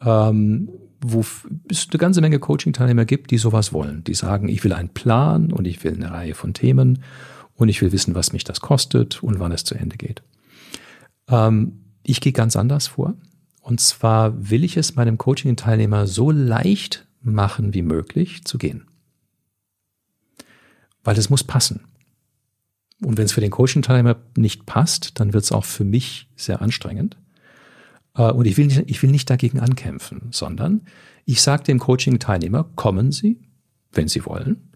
ähm, 0.01 0.69
wo 1.01 1.23
es 1.69 1.87
eine 1.87 1.99
ganze 1.99 2.21
Menge 2.21 2.39
Coaching-Teilnehmer 2.39 3.05
gibt, 3.05 3.29
die 3.29 3.37
sowas 3.37 3.71
wollen. 3.73 4.03
Die 4.05 4.15
sagen, 4.15 4.49
ich 4.49 4.63
will 4.63 4.73
einen 4.73 4.89
Plan 4.89 5.51
und 5.51 5.67
ich 5.67 5.83
will 5.83 5.93
eine 5.93 6.09
Reihe 6.09 6.33
von 6.33 6.55
Themen 6.55 7.03
und 7.53 7.69
ich 7.69 7.83
will 7.83 7.91
wissen, 7.91 8.15
was 8.15 8.33
mich 8.33 8.43
das 8.43 8.59
kostet 8.59 9.21
und 9.21 9.39
wann 9.39 9.51
es 9.51 9.65
zu 9.65 9.75
Ende 9.75 9.97
geht. 9.97 10.23
Ähm, 11.29 11.83
ich 12.01 12.21
gehe 12.21 12.33
ganz 12.33 12.55
anders 12.55 12.87
vor. 12.87 13.13
Und 13.67 13.81
zwar 13.81 14.49
will 14.49 14.63
ich 14.63 14.77
es 14.77 14.95
meinem 14.95 15.17
Coaching-Teilnehmer 15.17 16.07
so 16.07 16.31
leicht 16.31 17.05
machen 17.21 17.73
wie 17.73 17.81
möglich 17.81 18.45
zu 18.45 18.57
gehen. 18.57 18.87
Weil 21.03 21.17
es 21.17 21.29
muss 21.29 21.43
passen. 21.43 21.81
Und 23.03 23.17
wenn 23.17 23.25
es 23.25 23.33
für 23.33 23.41
den 23.41 23.51
Coaching-Teilnehmer 23.51 24.15
nicht 24.37 24.65
passt, 24.65 25.19
dann 25.19 25.33
wird 25.33 25.43
es 25.43 25.51
auch 25.51 25.65
für 25.65 25.83
mich 25.83 26.29
sehr 26.37 26.61
anstrengend. 26.61 27.17
Äh, 28.15 28.31
und 28.31 28.45
ich 28.45 28.55
will 28.55 28.67
nicht, 28.67 28.83
ich 28.89 29.03
will 29.03 29.11
nicht 29.11 29.29
dagegen 29.29 29.59
ankämpfen, 29.59 30.29
sondern 30.31 30.83
ich 31.25 31.41
sage 31.41 31.63
dem 31.63 31.79
Coaching-Teilnehmer, 31.79 32.69
kommen 32.77 33.11
Sie, 33.11 33.41
wenn 33.91 34.07
Sie 34.07 34.25
wollen, 34.25 34.71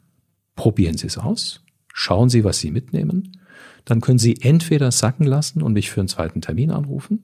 probieren 0.55 0.97
Sie 0.97 1.07
es 1.07 1.17
aus, 1.17 1.63
schauen 1.93 2.27
Sie, 2.27 2.43
was 2.43 2.59
Sie 2.59 2.71
mitnehmen. 2.71 3.39
Dann 3.85 4.01
können 4.01 4.19
Sie 4.19 4.41
entweder 4.41 4.91
sacken 4.91 5.25
lassen 5.25 5.61
und 5.61 5.71
mich 5.71 5.89
für 5.89 6.01
einen 6.01 6.09
zweiten 6.09 6.41
Termin 6.41 6.71
anrufen, 6.71 7.23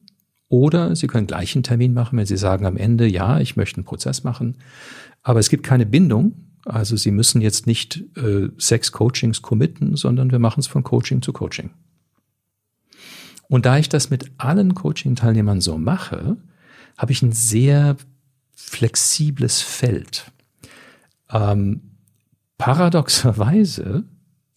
oder 0.50 0.96
Sie 0.96 1.08
können 1.08 1.28
gleich 1.28 1.56
einen 1.56 1.64
Termin 1.64 1.94
machen, 1.94 2.18
wenn 2.18 2.26
Sie 2.26 2.38
sagen 2.38 2.66
am 2.66 2.78
Ende, 2.78 3.08
ja, 3.08 3.40
ich 3.40 3.56
möchte 3.56 3.78
einen 3.78 3.86
Prozess 3.86 4.24
machen, 4.24 4.58
aber 5.24 5.40
es 5.40 5.50
gibt 5.50 5.64
keine 5.64 5.86
Bindung. 5.86 6.34
Also 6.66 6.96
Sie 6.98 7.12
müssen 7.12 7.42
jetzt 7.42 7.68
nicht 7.68 8.04
äh, 8.18 8.50
sechs 8.58 8.92
Coachings 8.92 9.42
committen, 9.42 9.96
sondern 9.96 10.32
wir 10.32 10.40
machen 10.40 10.60
es 10.60 10.68
von 10.68 10.84
Coaching 10.84 11.22
zu 11.22 11.34
Coaching. 11.34 11.72
Und 13.50 13.66
da 13.66 13.78
ich 13.78 13.90
das 13.90 14.10
mit 14.10 14.32
allen 14.38 14.76
Coaching-Teilnehmern 14.76 15.62
so 15.62 15.78
mache, 15.78 16.38
habe 16.98 17.12
ich 17.12 17.22
ein 17.22 17.32
sehr 17.32 17.96
flexibles 18.54 19.62
Feld. 19.62 20.32
Ähm, 21.32 21.82
paradoxerweise 22.58 24.04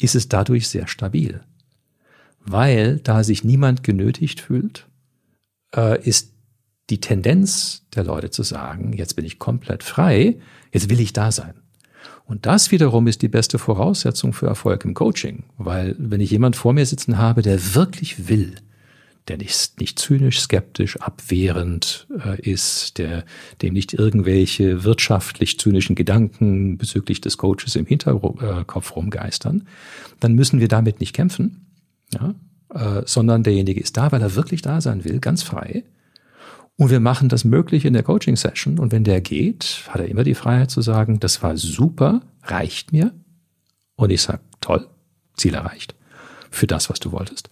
ist 0.00 0.14
es 0.14 0.28
dadurch 0.28 0.68
sehr 0.68 0.88
stabil, 0.88 1.40
weil 2.40 2.98
da 2.98 3.22
sich 3.22 3.44
niemand 3.44 3.84
genötigt 3.84 4.40
fühlt, 4.40 4.86
äh, 5.76 6.02
ist 6.02 6.32
die 6.90 7.00
Tendenz 7.00 7.84
der 7.94 8.04
Leute 8.04 8.30
zu 8.30 8.42
sagen, 8.42 8.92
jetzt 8.92 9.14
bin 9.14 9.24
ich 9.24 9.38
komplett 9.38 9.82
frei, 9.82 10.38
jetzt 10.72 10.90
will 10.90 11.00
ich 11.00 11.12
da 11.12 11.30
sein. 11.30 11.54
Und 12.24 12.46
das 12.46 12.70
wiederum 12.70 13.06
ist 13.06 13.22
die 13.22 13.28
beste 13.28 13.58
Voraussetzung 13.58 14.32
für 14.32 14.46
Erfolg 14.46 14.84
im 14.84 14.94
Coaching, 14.94 15.44
weil 15.58 15.96
wenn 15.98 16.20
ich 16.20 16.30
jemand 16.30 16.56
vor 16.56 16.72
mir 16.72 16.86
sitzen 16.86 17.18
habe, 17.18 17.42
der 17.42 17.74
wirklich 17.74 18.28
will, 18.28 18.54
der 19.28 19.36
nicht, 19.36 19.80
nicht 19.80 19.98
zynisch, 19.98 20.40
skeptisch, 20.40 20.96
abwehrend 21.00 22.06
äh, 22.24 22.40
ist, 22.40 22.98
der 22.98 23.24
dem 23.62 23.74
nicht 23.74 23.94
irgendwelche 23.94 24.84
wirtschaftlich 24.84 25.58
zynischen 25.58 25.94
Gedanken 25.94 26.78
bezüglich 26.78 27.20
des 27.20 27.36
Coaches 27.36 27.76
im 27.76 27.86
Hinterkopf 27.86 28.96
rumgeistern, 28.96 29.66
dann 30.20 30.34
müssen 30.34 30.60
wir 30.60 30.68
damit 30.68 31.00
nicht 31.00 31.12
kämpfen, 31.12 31.66
ja, 32.12 32.34
äh, 32.74 33.02
sondern 33.04 33.42
derjenige 33.42 33.80
ist 33.80 33.96
da, 33.96 34.12
weil 34.12 34.22
er 34.22 34.34
wirklich 34.34 34.62
da 34.62 34.80
sein 34.80 35.04
will, 35.04 35.20
ganz 35.20 35.42
frei. 35.42 35.84
Und 36.76 36.90
wir 36.90 37.00
machen 37.00 37.28
das 37.28 37.44
möglich 37.44 37.84
in 37.84 37.92
der 37.92 38.02
Coaching-Session. 38.02 38.78
Und 38.78 38.90
wenn 38.92 39.04
der 39.04 39.20
geht, 39.20 39.84
hat 39.88 40.00
er 40.00 40.08
immer 40.08 40.24
die 40.24 40.34
Freiheit 40.34 40.70
zu 40.70 40.80
sagen, 40.80 41.20
das 41.20 41.42
war 41.42 41.56
super, 41.56 42.22
reicht 42.42 42.92
mir. 42.92 43.12
Und 43.96 44.10
ich 44.10 44.22
sage, 44.22 44.40
toll, 44.62 44.88
Ziel 45.36 45.54
erreicht. 45.54 45.94
Für 46.50 46.66
das, 46.66 46.88
was 46.88 46.98
du 46.98 47.12
wolltest. 47.12 47.50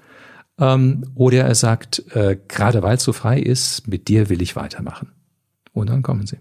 Ähm, 0.59 1.05
oder 1.15 1.45
er 1.45 1.55
sagt, 1.55 2.05
äh, 2.15 2.39
gerade 2.49 2.83
weil 2.83 2.97
es 2.97 3.05
so 3.05 3.13
frei 3.13 3.39
ist, 3.39 3.87
mit 3.87 4.09
dir 4.09 4.29
will 4.31 4.41
ich 4.41 4.57
weitermachen. 4.57 5.13
Und 5.73 5.91
dann 5.91 6.03
kommen 6.03 6.27
sie. 6.27 6.39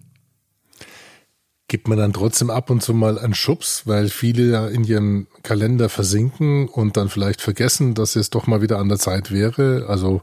Gibt 1.69 1.89
man 1.89 1.97
dann 1.97 2.13
trotzdem 2.13 2.49
ab 2.49 2.69
und 2.69 2.81
zu 2.81 2.93
mal 2.93 3.19
einen 3.19 3.33
Schubs, 3.33 3.83
weil 3.85 4.07
viele 4.07 4.43
ja 4.43 4.67
in 4.67 4.85
ihrem 4.85 5.27
Kalender 5.43 5.89
versinken 5.89 6.69
und 6.69 6.95
dann 6.95 7.09
vielleicht 7.09 7.41
vergessen, 7.41 7.93
dass 7.93 8.15
es 8.15 8.29
doch 8.29 8.47
mal 8.47 8.61
wieder 8.61 8.79
an 8.79 8.87
der 8.87 8.99
Zeit 8.99 9.31
wäre? 9.31 9.85
Also 9.89 10.21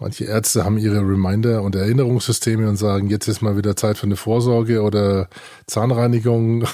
manche 0.00 0.24
Ärzte 0.24 0.64
haben 0.64 0.76
ihre 0.76 0.98
Reminder 0.98 1.62
und 1.62 1.76
Erinnerungssysteme 1.76 2.68
und 2.68 2.76
sagen, 2.76 3.08
jetzt 3.08 3.28
ist 3.28 3.40
mal 3.40 3.56
wieder 3.56 3.76
Zeit 3.76 3.98
für 3.98 4.06
eine 4.06 4.16
Vorsorge 4.16 4.82
oder 4.82 5.28
Zahnreinigung 5.68 6.64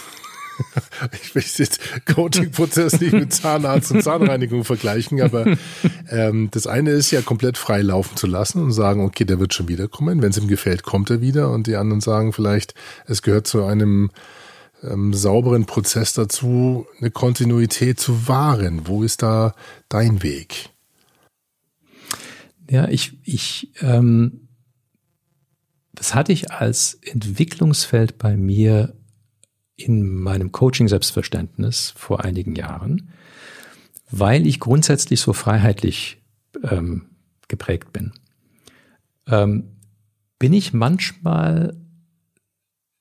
ich 1.23 1.35
will 1.35 1.45
jetzt 1.57 1.81
Coaching-Prozess 2.07 3.00
nicht 3.00 3.12
mit 3.12 3.33
Zahnarzt 3.33 3.90
und 3.90 4.02
Zahnreinigung 4.02 4.64
vergleichen, 4.64 5.21
aber 5.21 5.57
ähm, 6.11 6.49
das 6.50 6.67
eine 6.67 6.90
ist 6.90 7.11
ja 7.11 7.23
komplett 7.23 7.59
frei 7.59 7.83
laufen 7.83 8.17
zu 8.17 8.26
lassen 8.26 8.62
und 8.62 8.73
sagen, 8.73 9.05
okay, 9.05 9.25
der 9.25 9.40
wird 9.40 9.55
schon 9.55 9.69
wiederkommen. 9.69 10.23
Wenn 10.23 10.31
es 10.31 10.38
ihm 10.38 10.49
gefällt, 10.49 10.83
kommt 10.83 11.11
er 11.11 11.21
wieder. 11.21 11.50
Und 11.50 11.67
die 11.67 11.76
anderen 11.76 12.00
sagen 12.00 12.33
vielleicht, 12.33 12.75
es 13.07 13.23
gehört 13.23 13.47
zu 13.47 13.64
einem 13.64 14.11
ähm, 14.83 15.12
sauberen 15.12 15.67
Prozess 15.67 16.12
dazu, 16.12 16.87
eine 16.99 17.11
Kontinuität 17.11 18.00
zu 18.00 18.29
wahren. 18.29 18.83
Wo 18.87 19.02
ist 19.02 19.23
da 19.23 19.55
dein 19.88 20.23
Weg? 20.23 20.71
Ja, 22.71 22.88
ich, 22.88 23.19
ich, 23.25 23.73
ähm, 23.81 24.49
das 25.93 26.14
hatte 26.14 26.33
ich 26.33 26.52
als 26.52 26.95
Entwicklungsfeld 27.02 28.17
bei 28.17 28.37
mir 28.37 28.95
in 29.85 30.15
meinem 30.15 30.53
Coaching-Selbstverständnis 30.53 31.93
vor 31.97 32.25
einigen 32.25 32.55
Jahren, 32.55 33.11
weil 34.11 34.47
ich 34.47 34.61
grundsätzlich 34.61 35.21
so 35.21 35.33
freiheitlich 35.33 36.21
ähm, 36.63 37.07
geprägt 37.49 37.93
bin. 37.93 38.13
Ähm, 39.27 39.65
bin 40.39 40.53
ich 40.53 40.73
manchmal 40.73 41.77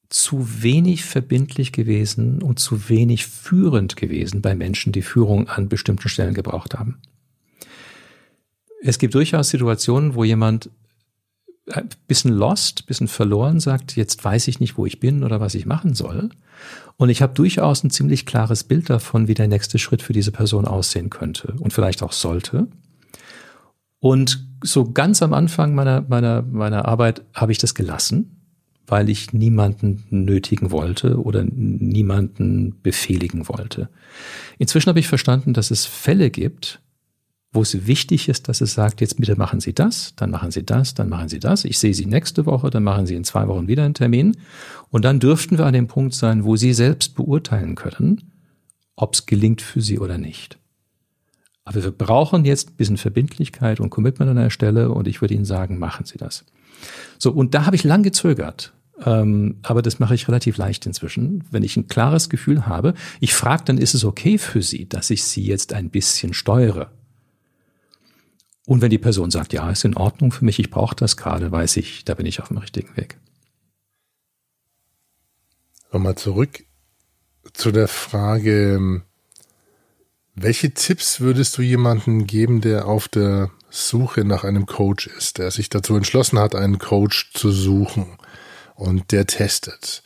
zu 0.09 0.63
wenig 0.63 1.05
verbindlich 1.05 1.71
gewesen 1.71 2.41
und 2.41 2.59
zu 2.59 2.89
wenig 2.89 3.27
führend 3.27 3.95
gewesen 3.95 4.41
bei 4.41 4.55
Menschen, 4.55 4.91
die 4.91 5.03
Führung 5.03 5.47
an 5.47 5.69
bestimmten 5.69 6.09
Stellen 6.09 6.33
gebraucht 6.33 6.73
haben. 6.73 6.99
Es 8.81 8.97
gibt 8.97 9.13
durchaus 9.13 9.49
Situationen, 9.49 10.15
wo 10.15 10.23
jemand 10.23 10.71
ein 11.71 11.89
bisschen 12.07 12.31
lost, 12.31 12.85
bisschen 12.87 13.07
verloren 13.07 13.59
sagt, 13.59 13.95
jetzt 13.95 14.23
weiß 14.23 14.47
ich 14.47 14.59
nicht, 14.59 14.77
wo 14.77 14.85
ich 14.85 14.99
bin 14.99 15.23
oder 15.23 15.39
was 15.39 15.55
ich 15.55 15.65
machen 15.65 15.93
soll. 15.93 16.29
Und 16.97 17.09
ich 17.09 17.21
habe 17.21 17.33
durchaus 17.33 17.83
ein 17.83 17.89
ziemlich 17.89 18.25
klares 18.25 18.63
Bild 18.63 18.89
davon, 18.89 19.27
wie 19.27 19.33
der 19.33 19.47
nächste 19.47 19.79
Schritt 19.79 20.01
für 20.01 20.13
diese 20.13 20.31
Person 20.31 20.65
aussehen 20.65 21.09
könnte 21.09 21.55
und 21.59 21.71
vielleicht 21.71 22.03
auch 22.03 22.11
sollte. 22.11 22.67
Und 23.99 24.45
so 24.63 24.91
ganz 24.91 25.21
am 25.21 25.33
Anfang 25.33 25.75
meiner, 25.75 26.01
meiner, 26.01 26.41
meiner 26.41 26.85
Arbeit 26.85 27.23
habe 27.33 27.51
ich 27.51 27.57
das 27.57 27.75
gelassen, 27.75 28.39
weil 28.87 29.09
ich 29.09 29.33
niemanden 29.33 30.03
nötigen 30.09 30.71
wollte 30.71 31.21
oder 31.21 31.43
niemanden 31.43 32.81
befehligen 32.81 33.47
wollte. 33.47 33.89
Inzwischen 34.57 34.89
habe 34.89 34.99
ich 34.99 35.07
verstanden, 35.07 35.53
dass 35.53 35.71
es 35.71 35.85
Fälle 35.85 36.29
gibt, 36.29 36.81
wo 37.51 37.61
es 37.63 37.87
wichtig 37.87 38.29
ist, 38.29 38.47
dass 38.47 38.61
es 38.61 38.73
sagt, 38.73 39.01
jetzt 39.01 39.17
bitte 39.17 39.35
machen 39.35 39.59
Sie 39.59 39.73
das, 39.73 40.13
dann 40.15 40.29
machen 40.29 40.51
Sie 40.51 40.63
das, 40.63 40.93
dann 40.93 41.09
machen 41.09 41.29
Sie 41.29 41.39
das. 41.39 41.65
Ich 41.65 41.79
sehe 41.79 41.93
Sie 41.93 42.05
nächste 42.05 42.45
Woche, 42.45 42.69
dann 42.69 42.83
machen 42.83 43.07
Sie 43.07 43.15
in 43.15 43.23
zwei 43.23 43.47
Wochen 43.47 43.67
wieder 43.67 43.83
einen 43.83 43.95
Termin. 43.95 44.37
Und 44.89 45.03
dann 45.03 45.19
dürften 45.19 45.57
wir 45.57 45.65
an 45.65 45.73
dem 45.73 45.87
Punkt 45.87 46.13
sein, 46.13 46.43
wo 46.43 46.55
Sie 46.55 46.73
selbst 46.73 47.15
beurteilen 47.15 47.73
können, 47.73 48.31
ob 48.95 49.15
es 49.15 49.25
gelingt 49.25 49.61
für 49.61 49.81
Sie 49.81 49.97
oder 49.97 50.19
nicht. 50.19 50.59
Aber 51.63 51.83
wir 51.83 51.91
brauchen 51.91 52.45
jetzt 52.45 52.69
ein 52.69 52.75
bisschen 52.75 52.97
Verbindlichkeit 52.97 53.79
und 53.79 53.89
Commitment 53.89 54.29
an 54.29 54.37
der 54.37 54.49
Stelle 54.51 54.91
und 54.91 55.07
ich 55.07 55.21
würde 55.21 55.33
Ihnen 55.33 55.45
sagen, 55.45 55.79
machen 55.79 56.05
Sie 56.05 56.17
das. 56.17 56.45
So, 57.17 57.31
und 57.31 57.55
da 57.55 57.65
habe 57.65 57.75
ich 57.75 57.83
lang 57.83 58.03
gezögert. 58.03 58.73
Ähm, 59.05 59.57
aber 59.63 59.81
das 59.81 59.97
mache 59.97 60.13
ich 60.13 60.27
relativ 60.27 60.57
leicht 60.57 60.85
inzwischen. 60.85 61.43
Wenn 61.49 61.63
ich 61.63 61.77
ein 61.77 61.87
klares 61.87 62.29
Gefühl 62.29 62.67
habe, 62.67 62.93
ich 63.19 63.33
frage, 63.33 63.63
dann 63.65 63.77
ist 63.77 63.93
es 63.93 64.05
okay 64.05 64.37
für 64.37 64.61
Sie, 64.61 64.87
dass 64.87 65.09
ich 65.09 65.23
Sie 65.23 65.43
jetzt 65.43 65.73
ein 65.73 65.89
bisschen 65.89 66.33
steuere 66.33 66.91
und 68.69 68.81
wenn 68.81 68.91
die 68.91 68.99
Person 68.99 69.31
sagt, 69.31 69.51
ja, 69.51 69.67
ist 69.71 69.83
in 69.83 69.97
Ordnung 69.97 70.31
für 70.31 70.45
mich, 70.45 70.59
ich 70.59 70.69
brauche 70.69 70.95
das 70.95 71.17
gerade, 71.17 71.51
weiß 71.51 71.77
ich, 71.77 72.05
da 72.05 72.13
bin 72.13 72.27
ich 72.27 72.39
auf 72.39 72.49
dem 72.49 72.59
richtigen 72.59 72.95
Weg. 72.95 73.17
Nochmal 75.91 76.13
zurück 76.13 76.63
zu 77.51 77.71
der 77.71 77.87
Frage, 77.87 79.01
welche 80.35 80.71
Tipps 80.71 81.19
würdest 81.19 81.57
du 81.57 81.63
jemandem 81.63 82.27
geben, 82.27 82.61
der 82.61 82.85
auf 82.85 83.07
der 83.07 83.49
Suche 83.71 84.23
nach 84.23 84.43
einem 84.43 84.67
Coach 84.67 85.07
ist, 85.07 85.39
der 85.39 85.49
sich 85.49 85.69
dazu 85.69 85.95
entschlossen 85.95 86.37
hat, 86.37 86.53
einen 86.53 86.77
Coach 86.77 87.31
zu 87.33 87.49
suchen 87.49 88.19
und 88.75 89.11
der 89.11 89.25
testet? 89.25 90.03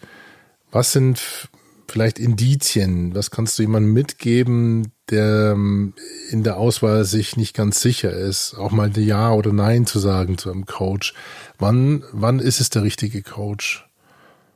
Was 0.71 0.93
sind 0.93 1.49
vielleicht 1.89 2.17
Indizien? 2.17 3.13
Was 3.13 3.29
kannst 3.29 3.59
du 3.59 3.63
jemandem 3.63 3.91
mitgeben, 3.91 4.93
der 5.09 5.51
ähm, 5.53 5.93
in 6.29 6.43
der 6.43 6.57
Auswahl 6.57 7.03
sich 7.05 7.35
nicht 7.37 7.55
ganz 7.55 7.81
sicher 7.81 8.11
ist, 8.11 8.55
auch 8.55 8.71
mal 8.71 8.95
Ja 8.97 9.33
oder 9.33 9.51
Nein 9.51 9.85
zu 9.85 9.99
sagen 9.99 10.37
zu 10.37 10.51
einem 10.51 10.65
Coach? 10.65 11.13
Wann, 11.59 12.03
wann 12.11 12.39
ist 12.39 12.59
es 12.61 12.69
der 12.69 12.83
richtige 12.83 13.21
Coach? 13.21 13.87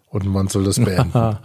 Und 0.10 0.34
wann 0.34 0.48
soll 0.48 0.64
das 0.64 0.80
beenden? 0.80 1.38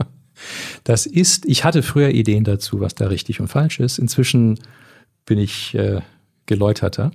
das 0.84 1.06
ist, 1.06 1.46
ich 1.46 1.64
hatte 1.64 1.82
früher 1.82 2.10
Ideen 2.10 2.44
dazu, 2.44 2.80
was 2.80 2.94
da 2.94 3.06
richtig 3.06 3.40
und 3.40 3.48
falsch 3.48 3.78
ist. 3.78 3.98
Inzwischen 3.98 4.58
bin 5.26 5.38
ich 5.38 5.74
äh, 5.74 6.00
geläuterter. 6.46 7.12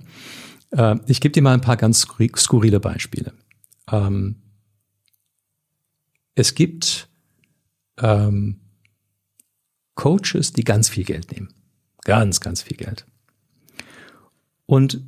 Äh, 0.70 0.96
ich 1.06 1.20
gebe 1.20 1.32
dir 1.32 1.42
mal 1.42 1.54
ein 1.54 1.60
paar 1.60 1.76
ganz 1.76 2.06
skurrile 2.36 2.80
Beispiele. 2.80 3.32
Ähm, 3.92 4.36
es 6.34 6.54
gibt 6.54 7.08
ähm, 7.98 8.60
Coaches, 10.00 10.54
die 10.54 10.64
ganz 10.64 10.88
viel 10.88 11.04
Geld 11.04 11.30
nehmen. 11.30 11.52
Ganz, 12.04 12.40
ganz 12.40 12.62
viel 12.62 12.78
Geld. 12.78 13.04
Und 14.64 15.02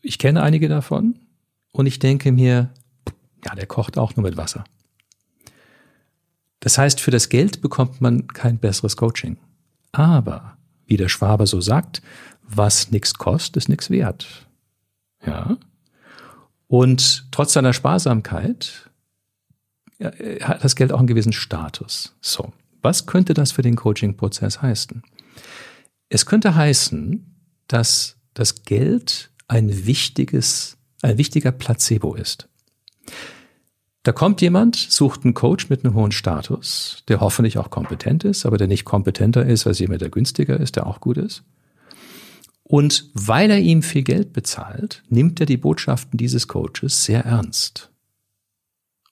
ich 0.00 0.18
kenne 0.18 0.42
einige 0.42 0.70
davon 0.70 1.18
und 1.72 1.84
ich 1.84 1.98
denke 1.98 2.32
mir, 2.32 2.70
ja, 3.44 3.54
der 3.54 3.66
kocht 3.66 3.98
auch 3.98 4.16
nur 4.16 4.24
mit 4.24 4.38
Wasser. 4.38 4.64
Das 6.60 6.78
heißt, 6.78 6.98
für 6.98 7.10
das 7.10 7.28
Geld 7.28 7.60
bekommt 7.60 8.00
man 8.00 8.26
kein 8.26 8.58
besseres 8.58 8.96
Coaching. 8.96 9.36
Aber, 9.92 10.56
wie 10.86 10.96
der 10.96 11.10
Schwabe 11.10 11.46
so 11.46 11.60
sagt, 11.60 12.00
was 12.42 12.90
nichts 12.90 13.14
kostet, 13.14 13.58
ist 13.58 13.68
nichts 13.68 13.90
wert. 13.90 14.46
Ja. 15.26 15.58
Und 16.68 17.28
trotz 17.32 17.52
seiner 17.52 17.74
Sparsamkeit 17.74 18.90
ja, 19.98 20.10
hat 20.40 20.64
das 20.64 20.74
Geld 20.74 20.90
auch 20.90 21.00
einen 21.00 21.06
gewissen 21.06 21.34
Status. 21.34 22.16
So. 22.22 22.50
Was 22.82 23.06
könnte 23.06 23.34
das 23.34 23.52
für 23.52 23.62
den 23.62 23.76
Coaching-Prozess 23.76 24.62
heißen? 24.62 25.02
Es 26.08 26.26
könnte 26.26 26.54
heißen, 26.54 27.34
dass 27.66 28.16
das 28.34 28.62
Geld 28.62 29.30
ein 29.46 29.86
wichtiges, 29.86 30.76
ein 31.02 31.18
wichtiger 31.18 31.52
Placebo 31.52 32.14
ist. 32.14 32.48
Da 34.04 34.12
kommt 34.12 34.40
jemand, 34.40 34.76
sucht 34.76 35.24
einen 35.24 35.34
Coach 35.34 35.68
mit 35.68 35.84
einem 35.84 35.94
hohen 35.94 36.12
Status, 36.12 37.02
der 37.08 37.20
hoffentlich 37.20 37.58
auch 37.58 37.68
kompetent 37.68 38.24
ist, 38.24 38.46
aber 38.46 38.56
der 38.56 38.68
nicht 38.68 38.84
kompetenter 38.84 39.44
ist 39.44 39.66
als 39.66 39.80
jemand, 39.80 40.00
der 40.00 40.08
günstiger 40.08 40.58
ist, 40.58 40.76
der 40.76 40.86
auch 40.86 41.00
gut 41.00 41.18
ist. 41.18 41.42
Und 42.62 43.10
weil 43.14 43.50
er 43.50 43.58
ihm 43.58 43.82
viel 43.82 44.02
Geld 44.02 44.32
bezahlt, 44.32 45.02
nimmt 45.08 45.40
er 45.40 45.46
die 45.46 45.56
Botschaften 45.56 46.16
dieses 46.16 46.48
Coaches 46.48 47.04
sehr 47.04 47.24
ernst 47.24 47.90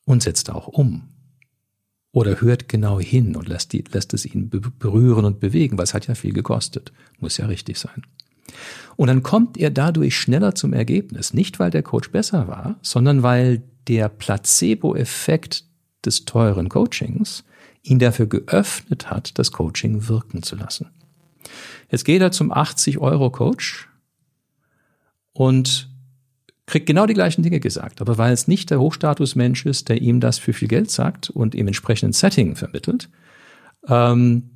und 0.05 0.23
setzt 0.23 0.51
auch 0.51 0.69
um 0.69 1.09
oder 2.17 2.41
hört 2.41 2.71
genau 2.71 2.99
hin 2.99 3.37
und 3.37 3.47
lässt, 3.47 3.75
die, 3.75 3.85
lässt 3.93 4.15
es 4.15 4.25
ihn 4.25 4.49
berühren 4.49 5.27
und 5.27 5.39
bewegen, 5.39 5.77
weil 5.77 5.85
es 5.85 5.93
hat 5.93 6.07
ja 6.07 6.15
viel 6.15 6.33
gekostet. 6.33 6.91
Muss 7.21 7.37
ja 7.37 7.45
richtig 7.45 7.79
sein. 7.79 8.05
Und 8.97 9.09
dann 9.09 9.23
kommt 9.23 9.59
er 9.59 9.69
dadurch 9.69 10.17
schneller 10.17 10.55
zum 10.55 10.73
Ergebnis. 10.73 11.35
Nicht, 11.35 11.59
weil 11.59 11.71
der 11.71 11.83
Coach 11.83 12.11
besser 12.13 12.49
war, 12.49 12.77
sondern 12.81 13.23
weil 13.23 13.65
der 13.87 14.09
Placebo-Effekt 14.09 15.65
des 16.07 16.25
teuren 16.25 16.71
Coachings 16.71 17.45
ihn 17.83 17.99
dafür 17.99 18.25
geöffnet 18.25 19.11
hat, 19.11 19.39
das 19.39 19.53
Coaching 19.53 20.09
wirken 20.09 20.43
zu 20.43 20.57
lassen. 20.57 20.89
Jetzt 21.91 22.07
geht 22.07 22.23
er 22.23 22.33
zum 22.33 22.51
80-Euro-Coach 22.51 23.91
und 25.35 25.91
kriegt 26.67 26.87
genau 26.87 27.07
die 27.07 27.15
gleichen 27.15 27.43
Dinge 27.43 27.61
gesagt. 27.61 28.01
Aber 28.01 28.19
weil 28.19 28.33
es 28.33 28.49
nicht 28.49 28.71
der 28.71 28.81
Hochstatusmensch 28.81 29.67
ist, 29.67 29.89
der 29.89 30.03
ihm 30.03 30.21
das 30.21 30.39
für 30.39 30.53
viel 30.53 30.69
Geld 30.69 30.91
sagt 30.91 31.31
und 31.31 31.55
ihm 31.55 31.69
entsprechenden 31.69 32.13
Setting 32.13 32.57
vermittelt, 32.57 33.09
ähm, 33.89 34.51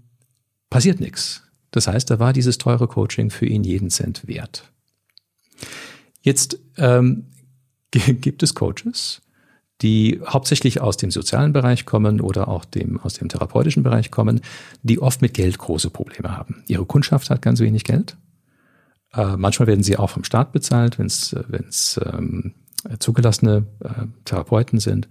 passiert 0.68 1.00
nichts. 1.00 1.44
Das 1.70 1.87
heißt, 1.87 2.11
da 2.11 2.18
war 2.18 2.32
dieses 2.32 2.58
teure 2.58 2.88
Coaching 2.88 3.30
für 3.30 3.46
ihn 3.46 3.62
jeden 3.62 3.90
Cent 3.90 4.26
wert. 4.26 4.70
Jetzt 6.20 6.58
ähm, 6.76 7.26
gibt 7.90 8.42
es 8.42 8.54
Coaches, 8.54 9.22
die 9.82 10.20
hauptsächlich 10.26 10.80
aus 10.80 10.96
dem 10.96 11.11
sozialen 11.11 11.52
Bereich 11.52 11.87
kommen 11.87 12.20
oder 12.20 12.48
auch 12.48 12.64
dem, 12.64 13.00
aus 13.00 13.14
dem 13.14 13.28
therapeutischen 13.28 13.82
Bereich 13.82 14.11
kommen, 14.11 14.40
die 14.82 14.98
oft 15.00 15.22
mit 15.22 15.32
Geld 15.34 15.58
große 15.58 15.90
Probleme 15.90 16.37
haben. 16.37 16.62
Ihre 16.66 16.84
Kundschaft 16.84 17.30
hat 17.30 17.40
ganz 17.40 17.61
wenig 17.61 17.84
Geld 17.84 18.16
äh, 19.14 19.36
manchmal 19.36 19.66
werden 19.66 19.82
sie 19.82 19.96
auch 19.96 20.10
vom 20.10 20.24
Staat 20.24 20.52
bezahlt, 20.52 20.98
wenn 20.98 21.06
es 21.06 21.32
äh, 21.32 22.08
ähm, 22.08 22.54
zugelassene 22.98 23.66
äh, 23.84 24.06
Therapeuten 24.24 24.78
sind. 24.78 25.08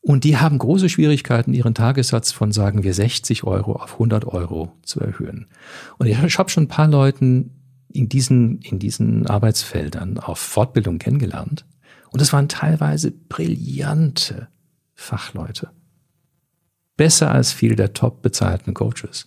Und 0.00 0.24
die 0.24 0.36
haben 0.36 0.58
große 0.58 0.90
Schwierigkeiten, 0.90 1.54
ihren 1.54 1.74
Tagessatz 1.74 2.30
von, 2.30 2.52
sagen 2.52 2.82
wir, 2.82 2.92
60 2.92 3.44
Euro 3.44 3.72
auf 3.76 3.94
100 3.94 4.26
Euro 4.26 4.72
zu 4.82 5.00
erhöhen. 5.00 5.46
Und 5.96 6.06
ich 6.06 6.18
habe 6.18 6.50
schon 6.50 6.64
ein 6.64 6.68
paar 6.68 6.88
Leuten 6.88 7.52
in 7.90 8.10
diesen, 8.10 8.60
in 8.60 8.78
diesen 8.78 9.26
Arbeitsfeldern 9.26 10.18
auf 10.18 10.38
Fortbildung 10.38 10.98
kennengelernt. 10.98 11.64
Und 12.10 12.20
es 12.20 12.32
waren 12.34 12.48
teilweise 12.48 13.12
brillante 13.12 14.48
Fachleute. 14.94 15.70
Besser 16.96 17.30
als 17.30 17.52
viele 17.52 17.76
der 17.76 17.94
top 17.94 18.20
bezahlten 18.20 18.74
Coaches. 18.74 19.26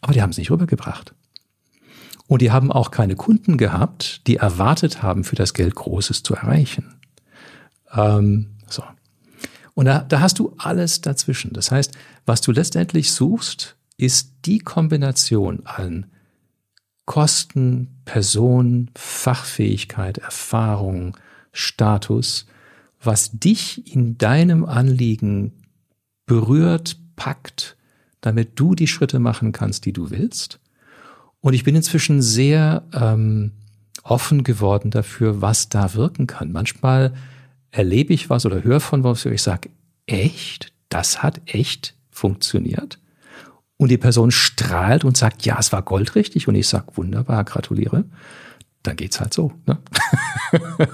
Aber 0.00 0.12
die 0.12 0.22
haben 0.22 0.30
es 0.30 0.38
nicht 0.38 0.50
rübergebracht. 0.50 1.14
Und 2.28 2.42
die 2.42 2.50
haben 2.50 2.72
auch 2.72 2.90
keine 2.90 3.14
Kunden 3.14 3.56
gehabt, 3.56 4.26
die 4.26 4.36
erwartet 4.36 5.02
haben, 5.02 5.24
für 5.24 5.36
das 5.36 5.54
Geld 5.54 5.74
Großes 5.74 6.22
zu 6.22 6.34
erreichen. 6.34 6.96
Ähm, 7.92 8.56
so. 8.68 8.82
Und 9.74 9.86
da, 9.86 10.00
da 10.00 10.20
hast 10.20 10.38
du 10.38 10.54
alles 10.58 11.00
dazwischen. 11.00 11.52
Das 11.52 11.70
heißt, 11.70 11.92
was 12.24 12.40
du 12.40 12.50
letztendlich 12.50 13.12
suchst, 13.12 13.76
ist 13.96 14.32
die 14.44 14.58
Kombination 14.58 15.62
an 15.64 16.06
Kosten, 17.04 18.00
Person, 18.04 18.90
Fachfähigkeit, 18.96 20.18
Erfahrung, 20.18 21.16
Status, 21.52 22.46
was 23.00 23.30
dich 23.32 23.94
in 23.94 24.18
deinem 24.18 24.64
Anliegen 24.64 25.52
berührt, 26.26 26.98
packt, 27.14 27.76
damit 28.20 28.58
du 28.58 28.74
die 28.74 28.88
Schritte 28.88 29.20
machen 29.20 29.52
kannst, 29.52 29.84
die 29.84 29.92
du 29.92 30.10
willst 30.10 30.58
und 31.46 31.54
ich 31.54 31.62
bin 31.62 31.76
inzwischen 31.76 32.22
sehr 32.22 32.82
ähm, 32.92 33.52
offen 34.02 34.42
geworden 34.42 34.90
dafür, 34.90 35.42
was 35.42 35.68
da 35.68 35.94
wirken 35.94 36.26
kann. 36.26 36.50
Manchmal 36.50 37.14
erlebe 37.70 38.12
ich 38.12 38.28
was 38.28 38.46
oder 38.46 38.64
höre 38.64 38.80
von 38.80 39.04
was, 39.04 39.24
wo 39.24 39.28
ich 39.28 39.42
sage, 39.42 39.70
echt? 40.06 40.72
Das 40.88 41.22
hat 41.22 41.40
echt 41.46 41.94
funktioniert? 42.10 42.98
Und 43.76 43.92
die 43.92 43.96
Person 43.96 44.32
strahlt 44.32 45.04
und 45.04 45.16
sagt, 45.16 45.46
ja, 45.46 45.56
es 45.60 45.70
war 45.70 45.82
goldrichtig. 45.82 46.48
Und 46.48 46.56
ich 46.56 46.66
sage, 46.66 46.86
wunderbar, 46.96 47.44
gratuliere. 47.44 48.06
Dann 48.82 48.96
geht's 48.96 49.20
halt 49.20 49.32
so. 49.32 49.52
Ne? 49.66 49.78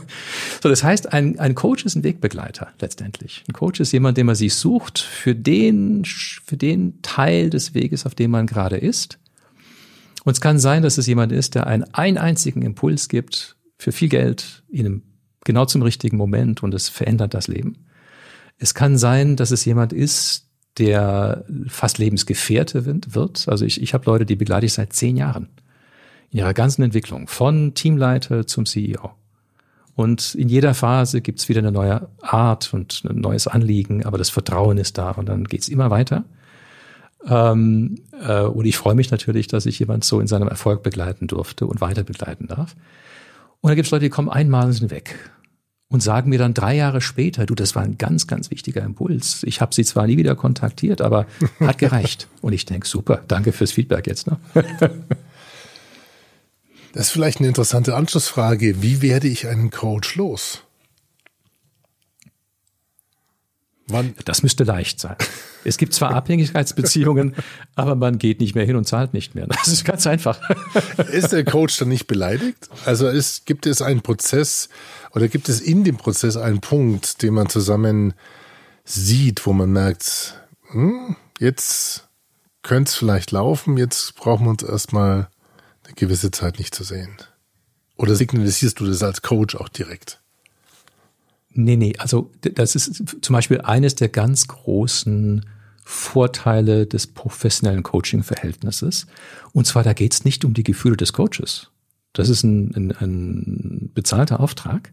so, 0.63 0.69
das 0.69 0.85
heißt, 0.85 1.15
ein, 1.15 1.39
ein 1.39 1.55
Coach 1.55 1.87
ist 1.87 1.95
ein 1.95 2.05
Wegbegleiter 2.05 2.69
letztendlich. 2.79 3.43
Ein 3.49 3.55
Coach 3.55 3.81
ist 3.81 3.93
jemand, 3.93 4.19
den 4.19 4.27
man 4.27 4.35
sich 4.35 4.55
sucht 4.55 4.99
für 4.99 5.35
den, 5.35 6.05
für 6.05 6.59
den 6.59 7.01
Teil 7.01 7.49
des 7.49 7.73
Weges, 7.73 8.05
auf 8.05 8.15
dem 8.15 8.33
man 8.33 8.47
gerade 8.47 8.77
ist. 8.77 9.19
Und 10.25 10.33
es 10.33 10.41
kann 10.41 10.59
sein, 10.59 10.83
dass 10.83 10.99
es 10.99 11.07
jemand 11.07 11.33
ist, 11.33 11.55
der 11.55 11.67
einen, 11.67 11.85
einen 11.95 12.19
einzigen 12.19 12.63
Impuls 12.63 13.09
gibt 13.09 13.57
für 13.79 13.93
viel 13.93 14.09
Geld, 14.09 14.63
ihnen 14.69 15.03
genau 15.45 15.65
zum 15.65 15.83
richtigen 15.83 16.17
Moment 16.17 16.63
und 16.63 16.75
es 16.75 16.89
verändert 16.89 17.35
das 17.35 17.49
Leben. 17.49 17.87
Es 18.59 18.75
kann 18.75 18.97
sein, 18.97 19.37
dass 19.37 19.51
es 19.51 19.65
jemand 19.65 19.93
ist, 19.93 20.47
der 20.79 21.45
fast 21.67 21.99
Lebensgefährte 21.99 22.87
wird. 22.87 23.49
Also 23.49 23.65
ich, 23.65 23.83
ich 23.83 23.93
habe 23.95 24.07
Leute, 24.07 24.25
die 24.25 24.37
begleite 24.37 24.67
ich 24.67 24.73
seit 24.73 24.93
zehn 24.93 25.17
Jahren 25.17 25.49
in 26.31 26.39
ihrer 26.39 26.55
ganzen 26.55 26.83
Entwicklung, 26.83 27.29
von 27.29 27.75
Teamleiter 27.75 28.47
zum 28.47 28.65
CEO. 28.65 29.11
Und 29.95 30.35
in 30.35 30.49
jeder 30.49 30.73
Phase 30.73 31.21
gibt's 31.21 31.51
wieder 31.51 31.59
eine 31.59 31.73
neue 31.73 32.09
Art 32.23 32.73
und 32.73 33.03
ein 33.05 33.21
neues 33.21 33.47
Anliegen, 33.47 34.07
aber 34.07 34.17
das 34.17 34.31
Vertrauen 34.31 34.79
ist 34.79 34.97
da 34.97 35.11
und 35.11 35.29
dann 35.29 35.45
geht's 35.45 35.69
immer 35.69 35.91
weiter. 35.91 36.25
Ähm, 37.27 37.97
äh, 38.21 38.43
und 38.43 38.65
ich 38.65 38.77
freue 38.77 38.95
mich 38.95 39.11
natürlich, 39.11 39.47
dass 39.47 39.67
ich 39.67 39.79
jemand 39.79 40.05
so 40.05 40.21
in 40.21 40.27
seinem 40.27 40.49
Erfolg 40.49 40.83
begleiten 40.83 41.27
durfte 41.27 41.67
und 41.67 41.81
weiter 41.81 42.03
begleiten 42.03 42.49
darf. 42.49 42.75
Und 43.61 43.71
da 43.71 43.75
gibt 43.75 43.87
es 43.87 43.93
Leute, 43.93 44.05
die 44.05 44.11
kommen 44.11 44.29
einmal 44.29 44.67
und 44.67 44.73
sind 44.73 44.91
weg 44.91 45.15
und 45.93 46.03
sagen 46.03 46.31
mir 46.31 46.39
dann 46.39 46.55
drei 46.55 46.75
Jahre 46.75 47.03
später, 47.03 47.45
du, 47.45 47.55
das 47.55 47.75
war 47.75 47.83
ein 47.83 47.99
ganz, 47.99 48.27
ganz 48.27 48.51
wichtiger 48.51 48.83
Impuls. 48.83 49.43
Ich 49.43 49.61
habe 49.61 49.75
sie 49.75 49.85
zwar 49.85 50.07
nie 50.07 50.17
wieder 50.17 50.35
kontaktiert, 50.35 51.03
aber 51.03 51.27
hat 51.61 51.77
gereicht. 51.77 52.29
und 52.41 52.55
ich 52.55 52.65
denke, 52.65 52.89
super, 52.89 53.23
danke 53.29 53.53
fürs 53.53 53.73
Feedback 53.73 54.07
jetzt. 54.07 54.27
Ne? 54.27 54.39
das 56.95 57.07
ist 57.07 57.11
vielleicht 57.11 57.41
eine 57.41 57.49
interessante 57.49 57.95
Anschlussfrage. 57.95 58.83
Wie 58.83 59.03
werde 59.03 59.29
ich 59.29 59.47
einen 59.47 59.71
Coach 59.71 60.17
los? 60.17 60.63
Wann? 63.89 64.15
Das 64.25 64.43
müsste 64.43 64.65
leicht 64.65 65.01
sein. 65.01 65.17
Es 65.65 65.77
gibt 65.77 65.93
zwar 65.95 66.11
Abhängigkeitsbeziehungen, 66.15 67.35
aber 67.75 67.95
man 67.95 68.19
geht 68.19 68.41
nicht 68.41 68.55
mehr 68.55 68.65
hin 68.65 68.77
und 68.77 68.87
zahlt 68.87 69.13
nicht 69.13 69.35
mehr. 69.35 69.47
Das 69.47 69.69
ist 69.69 69.85
ganz 69.85 70.07
einfach. 70.07 70.41
Ist 71.13 71.33
der 71.33 71.45
Coach 71.45 71.77
dann 71.79 71.89
nicht 71.89 72.07
beleidigt? 72.07 72.69
Also 72.85 73.09
ist, 73.09 73.47
gibt 73.47 73.67
es 73.67 73.83
einen 73.83 74.03
Prozess 74.03 74.69
oder 75.13 75.29
gibt 75.29 75.49
es 75.49 75.61
in 75.61 75.85
dem 75.85 75.97
Prozess 75.97 76.37
einen 76.37 76.61
Punkt, 76.61 77.23
den 77.23 77.35
man 77.35 77.49
zusammen 77.49 78.15
sieht, 78.85 79.47
wo 79.47 79.53
man 79.53 79.71
merkt, 79.73 80.41
hm, 80.71 81.17
jetzt 81.39 82.09
könnte 82.63 82.91
es 82.91 82.95
vielleicht 82.95 83.33
laufen, 83.33 83.77
jetzt 83.77 84.15
brauchen 84.15 84.47
wir 84.47 84.51
uns 84.51 84.63
erstmal 84.63 85.29
eine 85.85 85.95
gewisse 85.95 86.31
Zeit 86.31 86.59
nicht 86.59 86.75
zu 86.75 86.85
sehen. 86.85 87.17
Oder 87.97 88.15
signalisierst 88.15 88.81
du 88.81 88.87
das 88.87 89.03
als 89.03 89.23
Coach 89.23 89.55
auch 89.55 89.69
direkt? 89.69 90.22
Nee, 91.55 91.77
nee, 91.77 91.95
also 91.99 92.31
das 92.41 92.75
ist 92.75 93.17
zum 93.21 93.35
Beispiel 93.35 93.61
eines 93.61 93.95
der 93.95 94.09
ganz 94.09 94.49
großen 94.49 95.45
Vorteile 95.85 96.87
des 96.87 97.07
professionellen 97.07 97.83
Coaching-Verhältnisses. 97.83 99.07
Und 99.53 99.67
zwar, 99.67 99.83
da 99.83 99.93
geht 99.93 100.15
es 100.15 100.25
nicht 100.25 100.45
um 100.45 100.55
die 100.55 100.63
Gefühle 100.63 100.97
des 100.97 101.13
Coaches. 101.13 101.69
Das 102.13 102.29
ist 102.29 102.45
ein, 102.45 102.73
ein, 102.75 102.93
ein 103.01 103.91
bezahlter 103.95 104.41
Auftrag. 104.41 104.93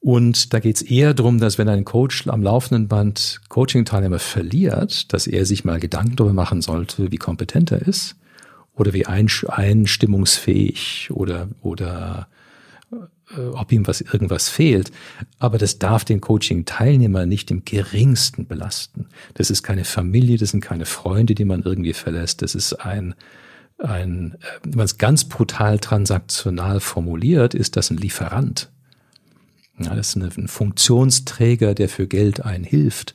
Und 0.00 0.52
da 0.52 0.60
geht 0.60 0.76
es 0.76 0.82
eher 0.82 1.14
darum, 1.14 1.38
dass 1.38 1.58
wenn 1.58 1.68
ein 1.68 1.84
Coach 1.84 2.26
am 2.28 2.42
laufenden 2.42 2.88
Band 2.88 3.40
Coaching-Teilnehmer 3.48 4.18
verliert, 4.18 5.12
dass 5.12 5.26
er 5.26 5.44
sich 5.44 5.64
mal 5.64 5.80
Gedanken 5.80 6.16
darüber 6.16 6.34
machen 6.34 6.62
sollte, 6.62 7.10
wie 7.10 7.16
kompetent 7.16 7.72
er 7.72 7.82
ist 7.82 8.16
oder 8.74 8.92
wie 8.92 9.06
einstimmungsfähig 9.06 11.10
oder, 11.12 11.48
oder 11.62 12.28
ob 13.36 13.72
ihm 13.72 13.86
was 13.86 14.00
irgendwas 14.00 14.48
fehlt. 14.48 14.90
Aber 15.38 15.58
das 15.58 15.78
darf 15.78 16.04
den 16.04 16.20
Coaching-Teilnehmer 16.20 17.26
nicht 17.26 17.50
im 17.50 17.64
geringsten 17.64 18.46
belasten. 18.46 19.06
Das 19.34 19.50
ist 19.50 19.62
keine 19.62 19.84
Familie, 19.84 20.38
das 20.38 20.50
sind 20.50 20.60
keine 20.62 20.86
Freunde, 20.86 21.34
die 21.34 21.44
man 21.44 21.62
irgendwie 21.62 21.92
verlässt. 21.92 22.42
Das 22.42 22.54
ist 22.54 22.74
ein, 22.74 23.14
ein, 23.78 24.36
äh, 24.40 24.60
wenn 24.62 24.76
man 24.76 24.84
es 24.84 24.98
ganz 24.98 25.24
brutal 25.24 25.78
transaktional 25.78 26.80
formuliert, 26.80 27.54
ist 27.54 27.76
das 27.76 27.90
ein 27.90 27.98
Lieferant. 27.98 28.70
Ja, 29.78 29.94
das 29.94 30.08
ist 30.08 30.16
ein 30.16 30.48
Funktionsträger, 30.48 31.74
der 31.74 31.88
für 31.88 32.08
Geld 32.08 32.44
einen 32.44 32.64
hilft. 32.64 33.14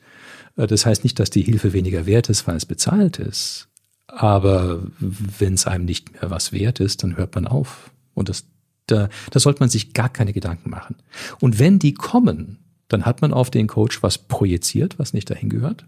Äh, 0.55 0.67
das 0.67 0.85
heißt 0.85 1.03
nicht, 1.03 1.19
dass 1.19 1.29
die 1.29 1.41
Hilfe 1.41 1.73
weniger 1.73 2.05
wert 2.05 2.29
ist, 2.29 2.47
weil 2.47 2.55
es 2.55 2.65
bezahlt 2.65 3.19
ist. 3.19 3.67
Aber 4.07 4.83
wenn 4.99 5.55
es 5.55 5.65
einem 5.65 5.85
nicht 5.85 6.13
mehr 6.13 6.29
was 6.29 6.51
wert 6.51 6.79
ist, 6.79 7.03
dann 7.03 7.17
hört 7.17 7.35
man 7.35 7.47
auf. 7.47 7.91
Und 8.13 8.29
das 8.29 8.45
da, 8.87 9.09
da 9.31 9.39
sollte 9.39 9.61
man 9.61 9.69
sich 9.69 9.93
gar 9.93 10.09
keine 10.09 10.33
Gedanken 10.33 10.69
machen. 10.69 10.95
Und 11.39 11.59
wenn 11.59 11.79
die 11.79 11.93
kommen, 11.93 12.59
dann 12.87 13.05
hat 13.05 13.21
man 13.21 13.33
auf 13.33 13.49
den 13.49 13.67
Coach 13.67 14.03
was 14.03 14.17
projiziert, 14.17 14.99
was 14.99 15.13
nicht 15.13 15.29
dahin 15.29 15.49
gehört. 15.49 15.85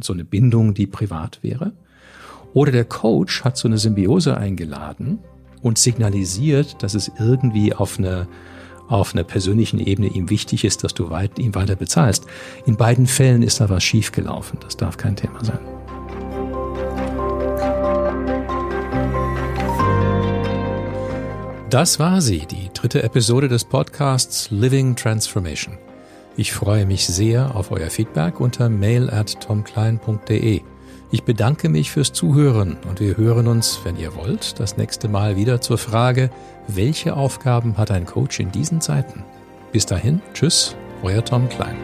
So 0.00 0.12
eine 0.12 0.24
Bindung, 0.24 0.74
die 0.74 0.86
privat 0.86 1.42
wäre. 1.42 1.72
Oder 2.52 2.72
der 2.72 2.84
Coach 2.84 3.44
hat 3.44 3.56
so 3.56 3.68
eine 3.68 3.78
Symbiose 3.78 4.36
eingeladen 4.36 5.18
und 5.62 5.78
signalisiert, 5.78 6.82
dass 6.82 6.94
es 6.94 7.10
irgendwie 7.18 7.74
auf 7.74 7.98
einer 7.98 8.26
auf 8.88 9.14
einer 9.14 9.24
persönlichen 9.24 9.80
Ebene 9.80 10.06
ihm 10.08 10.30
wichtig 10.30 10.64
ist, 10.64 10.84
dass 10.84 10.94
du 10.94 11.10
weit, 11.10 11.40
ihm 11.40 11.56
weiter 11.56 11.74
bezahlst. 11.74 12.26
In 12.66 12.76
beiden 12.76 13.06
Fällen 13.08 13.42
ist 13.42 13.60
da 13.60 13.68
was 13.68 13.82
schiefgelaufen. 13.82 14.60
Das 14.60 14.76
darf 14.76 14.96
kein 14.96 15.16
Thema 15.16 15.44
sein. 15.44 15.75
Das 21.70 21.98
war 21.98 22.20
sie, 22.20 22.46
die 22.46 22.70
dritte 22.72 23.02
Episode 23.02 23.48
des 23.48 23.64
Podcasts 23.64 24.52
Living 24.52 24.94
Transformation. 24.94 25.76
Ich 26.36 26.52
freue 26.52 26.86
mich 26.86 27.06
sehr 27.06 27.56
auf 27.56 27.72
euer 27.72 27.90
Feedback 27.90 28.40
unter 28.40 28.68
mail 28.68 29.10
at 29.10 29.40
tomklein.de. 29.40 30.60
Ich 31.10 31.24
bedanke 31.24 31.68
mich 31.68 31.90
fürs 31.90 32.12
Zuhören 32.12 32.76
und 32.88 33.00
wir 33.00 33.16
hören 33.16 33.48
uns, 33.48 33.80
wenn 33.82 33.96
ihr 33.96 34.14
wollt, 34.14 34.60
das 34.60 34.76
nächste 34.76 35.08
Mal 35.08 35.34
wieder 35.34 35.60
zur 35.60 35.78
Frage, 35.78 36.30
welche 36.68 37.16
Aufgaben 37.16 37.76
hat 37.76 37.90
ein 37.90 38.06
Coach 38.06 38.38
in 38.38 38.52
diesen 38.52 38.80
Zeiten? 38.80 39.24
Bis 39.72 39.86
dahin, 39.86 40.22
tschüss, 40.34 40.76
euer 41.02 41.24
Tom 41.24 41.48
Klein. 41.48 41.76